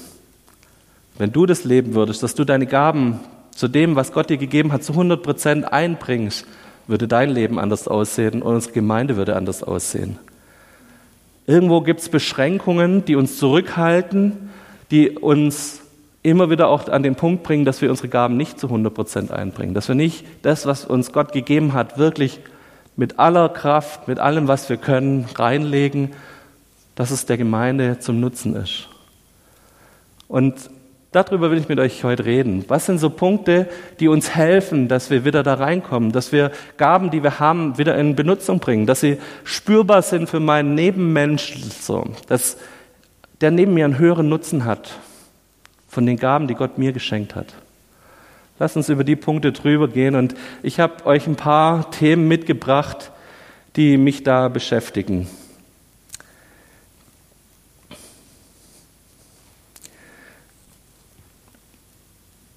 Wenn 1.18 1.32
du 1.32 1.46
das 1.46 1.64
leben 1.64 1.94
würdest, 1.94 2.22
dass 2.22 2.34
du 2.34 2.44
deine 2.44 2.66
Gaben 2.66 3.20
zu 3.50 3.68
dem, 3.68 3.96
was 3.96 4.12
Gott 4.12 4.28
dir 4.28 4.36
gegeben 4.36 4.72
hat, 4.72 4.84
zu 4.84 4.92
100 4.92 5.22
Prozent 5.22 5.72
einbringst, 5.72 6.46
würde 6.86 7.08
dein 7.08 7.30
Leben 7.30 7.58
anders 7.58 7.88
aussehen 7.88 8.42
und 8.42 8.54
unsere 8.54 8.74
Gemeinde 8.74 9.16
würde 9.16 9.34
anders 9.34 9.62
aussehen. 9.62 10.18
Irgendwo 11.46 11.80
gibt 11.80 12.00
es 12.00 12.08
Beschränkungen, 12.08 13.04
die 13.04 13.16
uns 13.16 13.38
zurückhalten, 13.38 14.50
die 14.90 15.10
uns 15.10 15.80
immer 16.22 16.50
wieder 16.50 16.68
auch 16.68 16.88
an 16.88 17.02
den 17.02 17.14
Punkt 17.14 17.44
bringen, 17.44 17.64
dass 17.64 17.80
wir 17.80 17.90
unsere 17.90 18.08
Gaben 18.08 18.36
nicht 18.36 18.58
zu 18.58 18.66
100 18.66 18.92
Prozent 18.92 19.30
einbringen, 19.30 19.74
dass 19.74 19.88
wir 19.88 19.94
nicht 19.94 20.24
das, 20.42 20.66
was 20.66 20.84
uns 20.84 21.12
Gott 21.12 21.32
gegeben 21.32 21.72
hat, 21.72 21.98
wirklich 21.98 22.40
mit 22.96 23.18
aller 23.18 23.48
Kraft, 23.48 24.08
mit 24.08 24.18
allem, 24.18 24.48
was 24.48 24.68
wir 24.68 24.76
können, 24.76 25.26
reinlegen, 25.36 26.12
dass 26.94 27.10
es 27.10 27.26
der 27.26 27.36
Gemeinde 27.36 28.00
zum 28.00 28.20
Nutzen 28.20 28.56
ist. 28.56 28.88
Und 30.28 30.70
darüber 31.16 31.50
will 31.50 31.58
ich 31.58 31.68
mit 31.68 31.78
euch 31.78 32.04
heute 32.04 32.26
reden. 32.26 32.64
Was 32.68 32.86
sind 32.86 32.98
so 32.98 33.08
Punkte, 33.08 33.68
die 33.98 34.08
uns 34.08 34.34
helfen, 34.34 34.86
dass 34.86 35.10
wir 35.10 35.24
wieder 35.24 35.42
da 35.42 35.54
reinkommen, 35.54 36.12
dass 36.12 36.30
wir 36.30 36.50
Gaben, 36.76 37.10
die 37.10 37.22
wir 37.22 37.40
haben, 37.40 37.78
wieder 37.78 37.96
in 37.96 38.14
Benutzung 38.14 38.60
bringen, 38.60 38.86
dass 38.86 39.00
sie 39.00 39.18
spürbar 39.44 40.02
sind 40.02 40.28
für 40.28 40.40
meinen 40.40 40.74
Nebenmensch, 40.74 41.56
so, 41.80 42.04
dass 42.28 42.58
der 43.40 43.50
neben 43.50 43.74
mir 43.74 43.86
einen 43.86 43.98
höheren 43.98 44.28
Nutzen 44.28 44.64
hat 44.66 44.90
von 45.88 46.04
den 46.04 46.18
Gaben, 46.18 46.48
die 46.48 46.54
Gott 46.54 46.76
mir 46.76 46.92
geschenkt 46.92 47.34
hat. 47.34 47.54
Lasst 48.58 48.76
uns 48.76 48.88
über 48.88 49.04
die 49.04 49.16
Punkte 49.16 49.52
drüber 49.52 49.88
gehen 49.88 50.14
und 50.14 50.34
ich 50.62 50.80
habe 50.80 51.04
euch 51.06 51.26
ein 51.26 51.36
paar 51.36 51.90
Themen 51.90 52.28
mitgebracht, 52.28 53.10
die 53.76 53.96
mich 53.96 54.22
da 54.22 54.48
beschäftigen. 54.48 55.26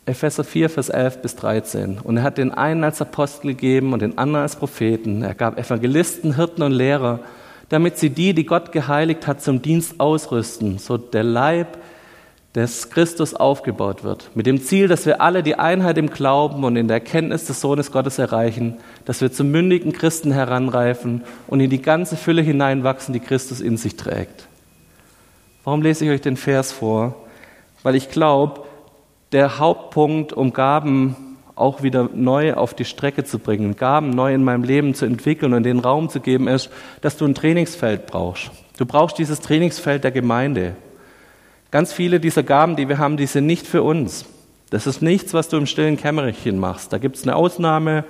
Epheser 0.09 0.43
4, 0.43 0.69
Vers 0.69 0.89
11 0.89 1.21
bis 1.21 1.35
13. 1.35 1.99
Und 1.99 2.17
er 2.17 2.23
hat 2.23 2.37
den 2.37 2.51
einen 2.51 2.83
als 2.83 3.01
Apostel 3.01 3.49
gegeben 3.49 3.93
und 3.93 4.01
den 4.01 4.17
anderen 4.17 4.43
als 4.43 4.55
Propheten. 4.55 5.21
Er 5.21 5.35
gab 5.35 5.57
Evangelisten, 5.57 6.35
Hirten 6.35 6.63
und 6.63 6.71
Lehrer, 6.71 7.19
damit 7.69 7.97
sie 7.97 8.09
die, 8.09 8.33
die 8.33 8.45
Gott 8.45 8.71
geheiligt 8.71 9.27
hat, 9.27 9.41
zum 9.41 9.61
Dienst 9.61 9.99
ausrüsten, 9.99 10.79
so 10.79 10.97
der 10.97 11.23
Leib 11.23 11.77
des 12.55 12.89
Christus 12.89 13.35
aufgebaut 13.35 14.03
wird. 14.03 14.31
Mit 14.33 14.47
dem 14.47 14.61
Ziel, 14.61 14.87
dass 14.87 15.05
wir 15.05 15.21
alle 15.21 15.43
die 15.43 15.55
Einheit 15.55 15.99
im 15.99 16.09
Glauben 16.09 16.63
und 16.63 16.75
in 16.75 16.87
der 16.87 16.95
Erkenntnis 16.95 17.45
des 17.45 17.61
Sohnes 17.61 17.91
Gottes 17.91 18.17
erreichen, 18.17 18.77
dass 19.05 19.21
wir 19.21 19.31
zum 19.31 19.51
mündigen 19.51 19.93
Christen 19.93 20.31
heranreifen 20.31 21.23
und 21.45 21.59
in 21.59 21.69
die 21.69 21.81
ganze 21.81 22.17
Fülle 22.17 22.41
hineinwachsen, 22.41 23.13
die 23.13 23.19
Christus 23.19 23.61
in 23.61 23.77
sich 23.77 23.97
trägt. 23.97 24.47
Warum 25.63 25.83
lese 25.83 26.05
ich 26.05 26.11
euch 26.11 26.21
den 26.21 26.37
Vers 26.37 26.71
vor? 26.71 27.15
Weil 27.83 27.93
ich 27.93 28.09
glaube, 28.09 28.61
der 29.31 29.59
Hauptpunkt, 29.59 30.33
um 30.33 30.53
Gaben 30.53 31.15
auch 31.55 31.83
wieder 31.83 32.09
neu 32.13 32.53
auf 32.53 32.73
die 32.73 32.85
Strecke 32.85 33.25
zu 33.25 33.37
bringen, 33.37 33.75
Gaben 33.75 34.11
neu 34.11 34.33
in 34.33 34.43
meinem 34.43 34.63
Leben 34.63 34.93
zu 34.93 35.05
entwickeln 35.05 35.53
und 35.53 35.63
den 35.63 35.79
Raum 35.79 36.09
zu 36.09 36.21
geben, 36.21 36.47
ist, 36.47 36.69
dass 37.01 37.17
du 37.17 37.25
ein 37.25 37.35
Trainingsfeld 37.35 38.07
brauchst. 38.07 38.49
Du 38.77 38.85
brauchst 38.85 39.17
dieses 39.17 39.41
Trainingsfeld 39.41 40.05
der 40.05 40.11
Gemeinde. 40.11 40.75
Ganz 41.69 41.91
viele 41.91 42.19
dieser 42.19 42.43
Gaben, 42.43 42.77
die 42.77 42.87
wir 42.87 42.97
haben, 42.97 43.17
die 43.17 43.25
sind 43.25 43.45
nicht 43.45 43.67
für 43.67 43.83
uns. 43.83 44.25
Das 44.69 44.87
ist 44.87 45.01
nichts, 45.01 45.33
was 45.33 45.49
du 45.49 45.57
im 45.57 45.65
stillen 45.65 45.97
Kämmerchen 45.97 46.59
machst. 46.59 46.93
Da 46.93 46.97
gibt 46.97 47.17
es 47.17 47.23
eine 47.23 47.35
Ausnahme, 47.35 48.05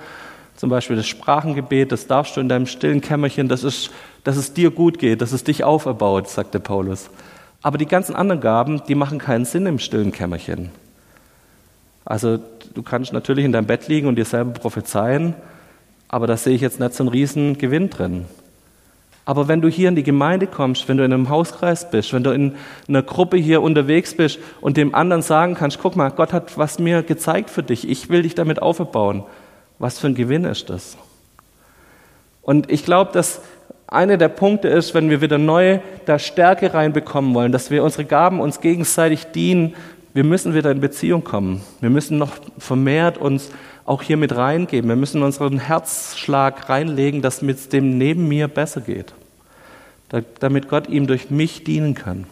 zum 0.56 0.70
Beispiel 0.70 0.98
das 0.98 1.08
Sprachengebet, 1.08 1.92
das 1.92 2.06
darfst 2.06 2.36
du 2.36 2.42
in 2.42 2.50
deinem 2.50 2.68
stillen 2.68 3.02
Kämmerchen, 3.02 3.48
das 3.48 3.64
ist, 3.64 3.92
dass 4.26 4.36
es 4.36 4.54
dir 4.54 4.72
gut 4.72 5.00
geht, 5.00 5.22
dass 5.22 5.32
es 5.32 5.44
dich 5.44 5.64
auferbaut, 5.64 6.30
sagte 6.30 6.60
Paulus. 6.60 7.10
Aber 7.62 7.78
die 7.78 7.86
ganzen 7.86 8.16
anderen 8.16 8.42
Gaben, 8.42 8.82
die 8.88 8.96
machen 8.96 9.20
keinen 9.20 9.46
Sinn 9.46 9.66
im 9.66 9.80
stillen 9.80 10.12
Kämmerchen. 10.12 10.70
Also 12.06 12.40
du 12.74 12.84
kannst 12.84 13.14
natürlich 13.14 13.46
in 13.46 13.52
deinem 13.52 13.68
Bett 13.68 13.88
liegen 13.88 14.08
und 14.08 14.16
dir 14.16 14.26
selber 14.26 14.52
prophezeien, 14.52 15.36
aber 16.08 16.28
da 16.28 16.38
sehe 16.38 16.56
ich 16.56 16.62
jetzt 16.62 16.80
nicht 16.80 16.94
so 16.94 17.04
einen 17.04 17.10
riesen 17.10 17.58
Gewinn 17.58 17.90
drin. 17.90 18.26
Aber 19.26 19.48
wenn 19.48 19.62
du 19.62 19.70
hier 19.70 19.90
in 19.90 19.96
die 19.96 20.02
Gemeinde 20.02 20.48
kommst, 20.48 20.88
wenn 20.88 20.98
du 20.98 21.06
in 21.06 21.14
einem 21.14 21.30
Hauskreis 21.30 21.92
bist, 21.92 22.14
wenn 22.14 22.24
du 22.24 22.32
in 22.32 22.56
einer 22.88 23.04
Gruppe 23.04 23.38
hier 23.38 23.62
unterwegs 23.62 24.16
bist 24.16 24.40
und 24.60 24.76
dem 24.76 24.96
anderen 24.96 25.22
sagen 25.22 25.54
kannst, 25.54 25.80
guck 25.80 25.96
mal, 25.96 26.10
Gott 26.10 26.34
hat 26.34 26.58
was 26.58 26.80
mir 26.80 27.04
gezeigt 27.04 27.52
für 27.52 27.62
dich, 27.62 27.88
ich 27.88 28.10
will 28.10 28.24
dich 28.24 28.34
damit 28.34 28.60
aufbauen, 28.60 29.24
was 29.78 30.00
für 30.00 30.08
ein 30.08 30.16
Gewinn 30.16 30.46
ist 30.46 30.72
das? 30.72 30.98
Und 32.42 32.72
ich 32.72 32.84
glaube, 32.84 33.12
dass 33.14 33.42
einer 33.86 34.18
der 34.18 34.30
Punkte 34.30 34.68
ist, 34.68 34.96
wenn 34.96 35.12
wir 35.12 35.22
wieder 35.22 35.38
neu 35.38 35.80
da 36.06 36.18
Stärke 36.18 36.74
reinbekommen 36.74 37.36
wollen, 37.36 37.52
dass 37.52 37.70
wir 37.70 37.84
unsere 37.84 38.06
Gaben 38.06 38.40
uns 38.40 38.62
gegenseitig 38.62 39.26
dienen, 39.26 39.76
wir 40.14 40.24
müssen 40.24 40.56
wieder 40.56 40.72
in 40.72 40.82
Beziehung 40.82 41.24
kommen. 41.24 41.62
Wir 41.82 41.90
müssen 41.90 42.18
noch 42.18 42.32
vermehrt 42.58 43.18
uns 43.18 43.52
auch 43.86 44.02
hier 44.02 44.18
mit 44.18 44.36
reingeben. 44.36 44.90
Wir 44.90 44.96
müssen 44.96 45.24
unseren 45.24 45.60
Herzschlag 45.60 46.70
reinlegen, 46.70 47.22
dass 47.22 47.42
es 47.42 47.70
dem 47.70 47.98
neben 47.98 48.28
mir 48.28 48.48
besser 48.48 48.82
geht. 48.82 49.14
Damit 50.40 50.70
Gott 50.70 50.90
ihm 50.90 51.08
durch 51.08 51.30
mich 51.30 51.64
dienen 51.64 51.94
kann. 51.94 52.26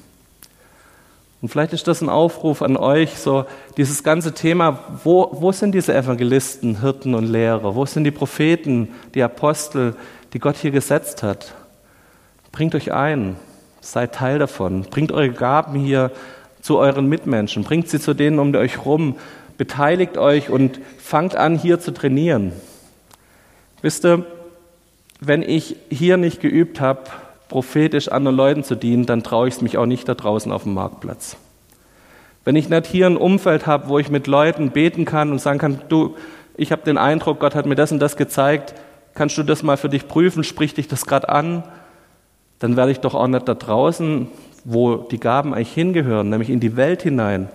Und 1.42 1.50
vielleicht 1.50 1.74
ist 1.74 1.88
das 1.88 2.02
ein 2.02 2.10
Aufruf 2.10 2.64
an 2.64 2.78
euch, 2.78 3.20
so 3.20 3.46
dieses 3.78 4.04
ganze 4.04 4.34
Thema, 4.34 4.80
wo, 5.04 5.30
wo 5.34 5.52
sind 5.52 5.74
diese 5.74 5.94
Evangelisten, 5.94 6.82
Hirten 6.82 7.14
und 7.14 7.26
Lehrer? 7.26 7.76
Wo 7.76 7.86
sind 7.86 8.06
die 8.06 8.12
Propheten, 8.12 8.90
die 9.14 9.22
Apostel, 9.22 9.96
die 10.34 10.40
Gott 10.40 10.56
hier 10.56 10.72
gesetzt 10.72 11.22
hat? 11.22 11.54
Bringt 12.52 12.74
euch 12.74 12.92
ein, 12.92 13.36
seid 13.82 14.16
Teil 14.16 14.40
davon, 14.40 14.82
bringt 14.90 15.12
eure 15.12 15.30
Gaben 15.30 15.80
hier 15.80 16.12
zu 16.62 16.78
euren 16.78 17.08
Mitmenschen, 17.08 17.64
bringt 17.64 17.90
sie 17.90 18.00
zu 18.00 18.14
denen 18.14 18.40
um 18.40 18.54
euch 18.56 18.86
rum, 18.86 19.16
beteiligt 19.58 20.18
euch 20.18 20.50
und 20.50 20.80
fangt 20.98 21.36
an, 21.36 21.58
hier 21.58 21.80
zu 21.80 21.92
trainieren. 21.92 22.52
Wisst 23.82 24.06
ihr, 24.06 24.26
wenn 25.20 25.42
ich 25.42 25.76
hier 25.90 26.18
nicht 26.18 26.42
geübt 26.42 26.80
habe, 26.80 27.02
prophetisch 27.50 28.10
anderen 28.10 28.38
Leuten 28.38 28.64
zu 28.64 28.76
dienen, 28.76 29.06
dann 29.06 29.24
traue 29.24 29.48
ich 29.48 29.56
es 29.56 29.62
mich 29.62 29.78
auch 29.78 29.86
nicht 29.86 30.08
da 30.08 30.14
draußen 30.14 30.52
auf 30.52 30.64
dem 30.64 30.74
Marktplatz. 30.74 31.38
Wenn 32.44 32.56
ich 32.56 32.70
nicht 32.70 32.88
hier 32.88 33.08
ein 33.08 33.18
Umfeld 33.18 33.68
habe, 33.68 33.90
wo 33.90 34.00
ich 34.00 34.10
mit 34.10 34.28
Leuten 34.28 34.72
beten 34.72 35.06
kann 35.06 35.32
und 35.32 35.40
sagen 35.40 35.60
kann, 35.60 35.82
du, 35.90 36.16
ich 36.56 36.72
habe 36.72 36.84
den 36.84 36.98
Eindruck, 36.98 37.40
Gott 37.40 37.56
hat 37.56 37.66
mir 37.66 37.76
das 37.76 37.92
und 37.92 38.00
das 38.00 38.18
gezeigt, 38.18 38.74
kannst 39.16 39.38
du 39.38 39.44
das 39.44 39.64
mal 39.64 39.78
für 39.78 39.90
dich 39.90 40.08
prüfen, 40.08 40.44
sprich 40.44 40.74
dich 40.74 40.88
das 40.88 41.06
gerade 41.06 41.30
an, 41.30 41.64
dann 42.60 42.76
werde 42.76 42.92
ich 42.92 43.00
doch 43.00 43.16
auch 43.16 43.28
nicht 43.28 43.48
da 43.48 43.54
draußen 43.54 44.28
wo 44.70 44.98
die 44.98 45.20
Gaben 45.20 45.54
eigentlich 45.54 45.72
hingehören, 45.72 46.30
nämlich 46.30 46.50
in 46.50 46.60
die 46.60 46.76
Welt 46.76 47.02
hinein, 47.02 47.48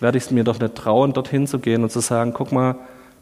werde 0.00 0.16
ich 0.16 0.24
es 0.24 0.30
mir 0.30 0.44
doch 0.44 0.58
nicht 0.58 0.74
trauen, 0.74 1.12
dorthin 1.12 1.46
zu 1.46 1.58
gehen 1.58 1.82
und 1.82 1.92
zu 1.92 2.00
sagen, 2.00 2.32
guck 2.32 2.52
mal, 2.52 2.76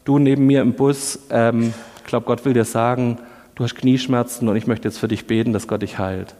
du 0.04 0.20
neben 0.20 0.46
mir 0.46 0.60
im 0.60 0.74
Bus, 0.74 1.18
ähm, 1.28 1.74
ich 1.96 2.04
glaube, 2.04 2.24
Gott 2.26 2.44
will 2.44 2.52
dir 2.52 2.64
sagen, 2.64 3.18
du 3.56 3.64
hast 3.64 3.74
Knieschmerzen 3.74 4.48
und 4.48 4.54
ich 4.54 4.68
möchte 4.68 4.86
jetzt 4.86 4.98
für 4.98 5.08
dich 5.08 5.26
beten, 5.26 5.52
dass 5.52 5.66
Gott 5.66 5.82
dich 5.82 5.98
heilt. 5.98 6.36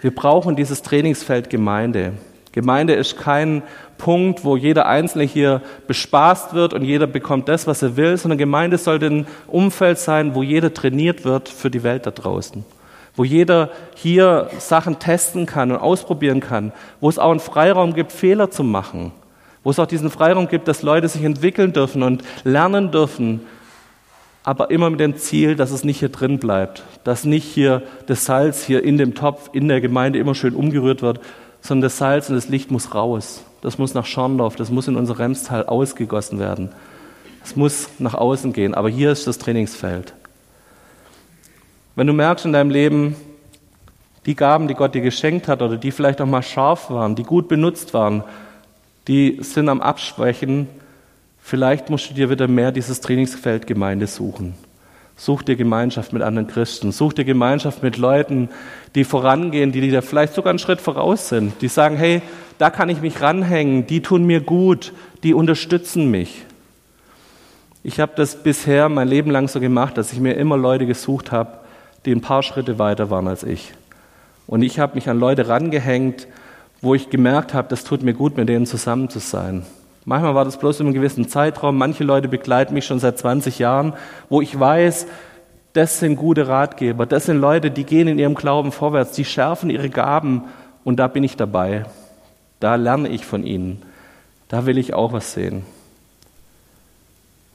Wir 0.00 0.12
brauchen 0.12 0.56
dieses 0.56 0.82
Trainingsfeld 0.82 1.48
Gemeinde. 1.48 2.14
Gemeinde 2.50 2.94
ist 2.94 3.16
kein 3.16 3.62
Punkt, 3.96 4.44
wo 4.44 4.56
jeder 4.56 4.86
Einzelne 4.86 5.22
hier 5.22 5.62
bespaßt 5.86 6.54
wird 6.54 6.74
und 6.74 6.82
jeder 6.82 7.06
bekommt 7.06 7.48
das, 7.48 7.68
was 7.68 7.82
er 7.82 7.96
will, 7.96 8.16
sondern 8.16 8.38
Gemeinde 8.38 8.78
sollte 8.78 9.06
ein 9.06 9.26
Umfeld 9.46 9.98
sein, 9.98 10.34
wo 10.34 10.42
jeder 10.42 10.74
trainiert 10.74 11.24
wird 11.24 11.48
für 11.48 11.70
die 11.70 11.84
Welt 11.84 12.06
da 12.06 12.10
draußen 12.10 12.64
wo 13.16 13.24
jeder 13.24 13.70
hier 13.94 14.50
Sachen 14.58 14.98
testen 14.98 15.46
kann 15.46 15.70
und 15.70 15.78
ausprobieren 15.78 16.40
kann, 16.40 16.72
wo 17.00 17.08
es 17.08 17.18
auch 17.18 17.30
einen 17.30 17.40
Freiraum 17.40 17.94
gibt, 17.94 18.12
Fehler 18.12 18.50
zu 18.50 18.64
machen, 18.64 19.12
wo 19.62 19.70
es 19.70 19.78
auch 19.78 19.86
diesen 19.86 20.10
Freiraum 20.10 20.48
gibt, 20.48 20.68
dass 20.68 20.82
Leute 20.82 21.08
sich 21.08 21.22
entwickeln 21.24 21.72
dürfen 21.72 22.02
und 22.02 22.22
lernen 22.44 22.90
dürfen, 22.90 23.40
aber 24.42 24.70
immer 24.70 24.88
mit 24.90 25.00
dem 25.00 25.16
Ziel, 25.16 25.54
dass 25.54 25.70
es 25.70 25.84
nicht 25.84 25.98
hier 25.98 26.08
drin 26.08 26.38
bleibt, 26.38 26.82
dass 27.04 27.24
nicht 27.24 27.44
hier 27.44 27.82
das 28.06 28.24
Salz 28.24 28.64
hier 28.64 28.82
in 28.82 28.96
dem 28.96 29.14
Topf 29.14 29.50
in 29.52 29.68
der 29.68 29.80
Gemeinde 29.80 30.18
immer 30.18 30.34
schön 30.34 30.54
umgerührt 30.54 31.02
wird, 31.02 31.20
sondern 31.60 31.82
das 31.82 31.98
Salz 31.98 32.30
und 32.30 32.36
das 32.36 32.48
Licht 32.48 32.70
muss 32.70 32.94
raus. 32.94 33.44
Das 33.60 33.76
muss 33.76 33.92
nach 33.92 34.06
Schorndorf, 34.06 34.56
das 34.56 34.70
muss 34.70 34.88
in 34.88 34.96
unser 34.96 35.18
Remstal 35.18 35.66
ausgegossen 35.66 36.38
werden. 36.38 36.70
Es 37.44 37.56
muss 37.56 37.88
nach 37.98 38.14
außen 38.14 38.52
gehen, 38.52 38.74
aber 38.74 38.88
hier 38.88 39.12
ist 39.12 39.26
das 39.26 39.38
Trainingsfeld. 39.38 40.14
Wenn 42.00 42.06
du 42.06 42.14
merkst 42.14 42.46
in 42.46 42.54
deinem 42.54 42.70
Leben, 42.70 43.14
die 44.24 44.34
Gaben, 44.34 44.68
die 44.68 44.74
Gott 44.74 44.94
dir 44.94 45.02
geschenkt 45.02 45.48
hat 45.48 45.60
oder 45.60 45.76
die 45.76 45.90
vielleicht 45.90 46.22
auch 46.22 46.26
mal 46.26 46.40
scharf 46.40 46.88
waren, 46.88 47.14
die 47.14 47.24
gut 47.24 47.46
benutzt 47.46 47.92
waren, 47.92 48.24
die 49.06 49.36
sind 49.42 49.68
am 49.68 49.82
Abschwächen, 49.82 50.66
vielleicht 51.42 51.90
musst 51.90 52.08
du 52.08 52.14
dir 52.14 52.30
wieder 52.30 52.48
mehr 52.48 52.72
dieses 52.72 53.02
Trainingsfeld 53.02 53.66
Gemeinde 53.66 54.06
suchen. 54.06 54.54
Such 55.14 55.42
dir 55.42 55.56
Gemeinschaft 55.56 56.14
mit 56.14 56.22
anderen 56.22 56.48
Christen. 56.48 56.90
Such 56.90 57.12
dir 57.12 57.26
Gemeinschaft 57.26 57.82
mit 57.82 57.98
Leuten, 57.98 58.48
die 58.94 59.04
vorangehen, 59.04 59.70
die 59.70 59.82
dir 59.82 60.00
vielleicht 60.00 60.32
sogar 60.32 60.52
einen 60.52 60.58
Schritt 60.58 60.80
voraus 60.80 61.28
sind. 61.28 61.60
Die 61.60 61.68
sagen, 61.68 61.98
hey, 61.98 62.22
da 62.56 62.70
kann 62.70 62.88
ich 62.88 63.02
mich 63.02 63.20
ranhängen, 63.20 63.86
die 63.86 64.00
tun 64.00 64.24
mir 64.24 64.40
gut, 64.40 64.94
die 65.22 65.34
unterstützen 65.34 66.10
mich. 66.10 66.46
Ich 67.82 68.00
habe 68.00 68.12
das 68.16 68.42
bisher 68.42 68.88
mein 68.88 69.08
Leben 69.08 69.30
lang 69.30 69.48
so 69.48 69.60
gemacht, 69.60 69.98
dass 69.98 70.14
ich 70.14 70.20
mir 70.20 70.32
immer 70.32 70.56
Leute 70.56 70.86
gesucht 70.86 71.30
habe, 71.30 71.59
die 72.04 72.12
ein 72.12 72.20
paar 72.20 72.42
Schritte 72.42 72.78
weiter 72.78 73.10
waren 73.10 73.28
als 73.28 73.42
ich. 73.42 73.72
Und 74.46 74.62
ich 74.62 74.78
habe 74.78 74.94
mich 74.94 75.08
an 75.08 75.18
Leute 75.18 75.48
rangehängt, 75.48 76.26
wo 76.82 76.94
ich 76.94 77.10
gemerkt 77.10 77.54
habe, 77.54 77.68
das 77.68 77.84
tut 77.84 78.02
mir 78.02 78.14
gut, 78.14 78.36
mit 78.36 78.48
denen 78.48 78.66
zusammen 78.66 79.08
zu 79.10 79.18
sein. 79.18 79.64
Manchmal 80.04 80.34
war 80.34 80.44
das 80.44 80.58
bloß 80.58 80.80
in 80.80 80.86
einem 80.86 80.94
gewissen 80.94 81.28
Zeitraum. 81.28 81.76
Manche 81.76 82.04
Leute 82.04 82.28
begleiten 82.28 82.74
mich 82.74 82.86
schon 82.86 83.00
seit 83.00 83.18
20 83.18 83.58
Jahren, 83.58 83.92
wo 84.28 84.40
ich 84.40 84.58
weiß, 84.58 85.06
das 85.74 86.00
sind 86.00 86.16
gute 86.16 86.48
Ratgeber. 86.48 87.06
Das 87.06 87.26
sind 87.26 87.38
Leute, 87.38 87.70
die 87.70 87.84
gehen 87.84 88.08
in 88.08 88.18
ihrem 88.18 88.34
Glauben 88.34 88.72
vorwärts, 88.72 89.12
die 89.12 89.24
schärfen 89.24 89.70
ihre 89.70 89.90
Gaben 89.90 90.44
und 90.84 90.96
da 90.96 91.06
bin 91.06 91.22
ich 91.22 91.36
dabei. 91.36 91.84
Da 92.60 92.74
lerne 92.74 93.08
ich 93.08 93.24
von 93.24 93.44
ihnen. 93.44 93.82
Da 94.48 94.66
will 94.66 94.78
ich 94.78 94.94
auch 94.94 95.12
was 95.12 95.32
sehen. 95.32 95.64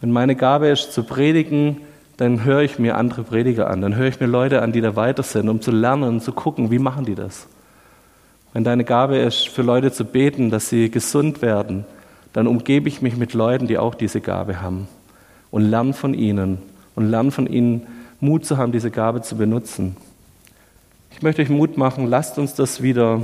Wenn 0.02 0.12
meine 0.12 0.36
Gabe 0.36 0.68
ist 0.68 0.94
zu 0.94 1.04
predigen, 1.04 1.82
dann 2.18 2.44
höre 2.44 2.62
ich 2.62 2.80
mir 2.80 2.98
andere 2.98 3.24
Prediger 3.24 3.70
an, 3.70 3.82
dann 3.82 3.96
höre 3.96 4.08
ich 4.08 4.20
mir 4.20 4.28
Leute 4.28 4.62
an, 4.62 4.72
die 4.72 4.82
da 4.82 4.96
weiter 4.96 5.24
sind, 5.24 5.50
um 5.50 5.62
zu 5.62 5.72
lernen 5.72 6.04
und 6.04 6.22
zu 6.22 6.32
gucken, 6.32 6.72
wie 6.72 6.80
machen 6.80 7.06
die 7.06 7.16
das. 7.16 7.48
Wenn 8.54 8.64
deine 8.64 8.86
Gabe 8.86 9.18
ist, 9.18 9.50
für 9.50 9.64
Leute 9.64 9.92
zu 9.92 10.06
beten, 10.06 10.50
dass 10.50 10.70
sie 10.70 10.90
gesund 10.90 11.42
werden, 11.42 11.86
dann 12.32 12.48
umgebe 12.48 12.88
ich 12.88 13.02
mich 13.02 13.18
mit 13.18 13.34
Leuten, 13.34 13.68
die 13.68 13.78
auch 13.78 13.96
diese 13.96 14.22
Gabe 14.22 14.62
haben 14.62 14.88
und 15.52 15.64
lerne 15.64 15.94
von 15.94 16.14
ihnen 16.14 16.60
und 16.96 17.10
lerne 17.10 17.32
von 17.32 17.48
ihnen 17.48 17.88
Mut 18.22 18.46
zu 18.46 18.58
haben, 18.58 18.72
diese 18.72 18.92
Gabe 18.92 19.22
zu 19.22 19.36
benutzen. 19.36 19.98
Ich 21.12 21.22
möchte 21.22 21.42
euch 21.42 21.50
Mut 21.50 21.78
machen, 21.78 22.08
lasst 22.08 22.38
uns 22.38 22.56
das 22.56 22.82
wieder 22.82 23.22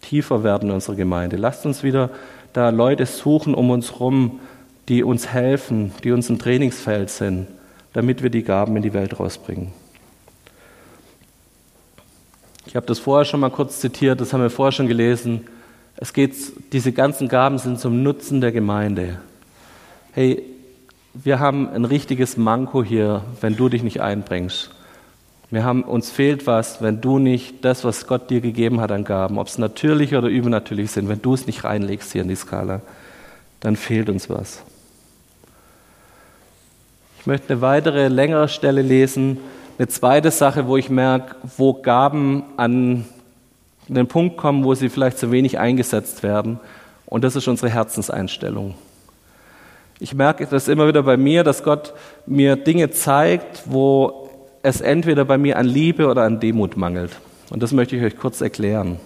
tiefer 0.00 0.44
werden 0.44 0.68
in 0.68 0.74
unserer 0.74 0.96
Gemeinde. 0.96 1.36
Lasst 1.36 1.64
uns 1.66 1.82
wieder 1.82 2.10
da 2.52 2.68
Leute 2.68 3.06
suchen 3.06 3.54
um 3.54 3.70
uns 3.70 3.92
herum, 3.92 4.40
die 4.88 5.02
uns 5.02 5.28
helfen, 5.28 5.92
die 6.04 6.12
uns 6.12 6.28
ein 6.28 6.38
Trainingsfeld 6.38 7.08
sind, 7.10 7.46
damit 7.92 8.22
wir 8.22 8.30
die 8.30 8.42
Gaben 8.42 8.76
in 8.76 8.82
die 8.82 8.92
Welt 8.92 9.18
rausbringen. 9.18 9.72
Ich 12.66 12.76
habe 12.76 12.86
das 12.86 12.98
vorher 12.98 13.24
schon 13.24 13.40
mal 13.40 13.50
kurz 13.50 13.80
zitiert, 13.80 14.20
das 14.20 14.32
haben 14.32 14.40
wir 14.40 14.50
vorher 14.50 14.72
schon 14.72 14.88
gelesen. 14.88 15.46
Es 15.96 16.12
geht, 16.12 16.34
diese 16.72 16.92
ganzen 16.92 17.28
Gaben 17.28 17.58
sind 17.58 17.78
zum 17.78 18.02
Nutzen 18.02 18.40
der 18.40 18.52
Gemeinde. 18.52 19.20
Hey, 20.12 20.42
wir 21.14 21.38
haben 21.38 21.68
ein 21.68 21.84
richtiges 21.84 22.36
Manko 22.36 22.82
hier, 22.82 23.24
wenn 23.40 23.56
du 23.56 23.68
dich 23.68 23.82
nicht 23.82 24.00
einbringst. 24.00 24.70
Wir 25.50 25.64
haben, 25.64 25.82
uns 25.82 26.10
fehlt 26.10 26.46
was, 26.46 26.80
wenn 26.80 27.02
du 27.02 27.18
nicht 27.18 27.62
das, 27.62 27.84
was 27.84 28.06
Gott 28.06 28.30
dir 28.30 28.40
gegeben 28.40 28.80
hat 28.80 28.90
an 28.90 29.04
Gaben, 29.04 29.36
ob 29.36 29.48
es 29.48 29.58
natürlich 29.58 30.14
oder 30.14 30.28
übernatürlich 30.28 30.90
sind, 30.90 31.10
wenn 31.10 31.20
du 31.20 31.34
es 31.34 31.46
nicht 31.46 31.64
reinlegst 31.64 32.12
hier 32.12 32.22
in 32.22 32.28
die 32.28 32.36
Skala, 32.36 32.80
dann 33.60 33.76
fehlt 33.76 34.08
uns 34.08 34.30
was. 34.30 34.62
Ich 37.22 37.26
möchte 37.28 37.52
eine 37.52 37.62
weitere, 37.62 38.08
längere 38.08 38.48
Stelle 38.48 38.82
lesen. 38.82 39.38
Eine 39.78 39.86
zweite 39.86 40.32
Sache, 40.32 40.66
wo 40.66 40.76
ich 40.76 40.90
merke, 40.90 41.36
wo 41.56 41.72
Gaben 41.72 42.42
an 42.56 43.04
den 43.86 44.08
Punkt 44.08 44.36
kommen, 44.36 44.64
wo 44.64 44.74
sie 44.74 44.88
vielleicht 44.88 45.18
zu 45.18 45.30
wenig 45.30 45.56
eingesetzt 45.56 46.24
werden. 46.24 46.58
Und 47.06 47.22
das 47.22 47.36
ist 47.36 47.46
unsere 47.46 47.70
Herzenseinstellung. 47.70 48.74
Ich 50.00 50.14
merke 50.14 50.48
das 50.48 50.66
immer 50.66 50.88
wieder 50.88 51.04
bei 51.04 51.16
mir, 51.16 51.44
dass 51.44 51.62
Gott 51.62 51.94
mir 52.26 52.56
Dinge 52.56 52.90
zeigt, 52.90 53.62
wo 53.66 54.28
es 54.64 54.80
entweder 54.80 55.24
bei 55.24 55.38
mir 55.38 55.58
an 55.58 55.66
Liebe 55.66 56.08
oder 56.08 56.24
an 56.24 56.40
Demut 56.40 56.76
mangelt. 56.76 57.12
Und 57.50 57.62
das 57.62 57.70
möchte 57.70 57.94
ich 57.94 58.02
euch 58.02 58.16
kurz 58.16 58.40
erklären. 58.40 58.98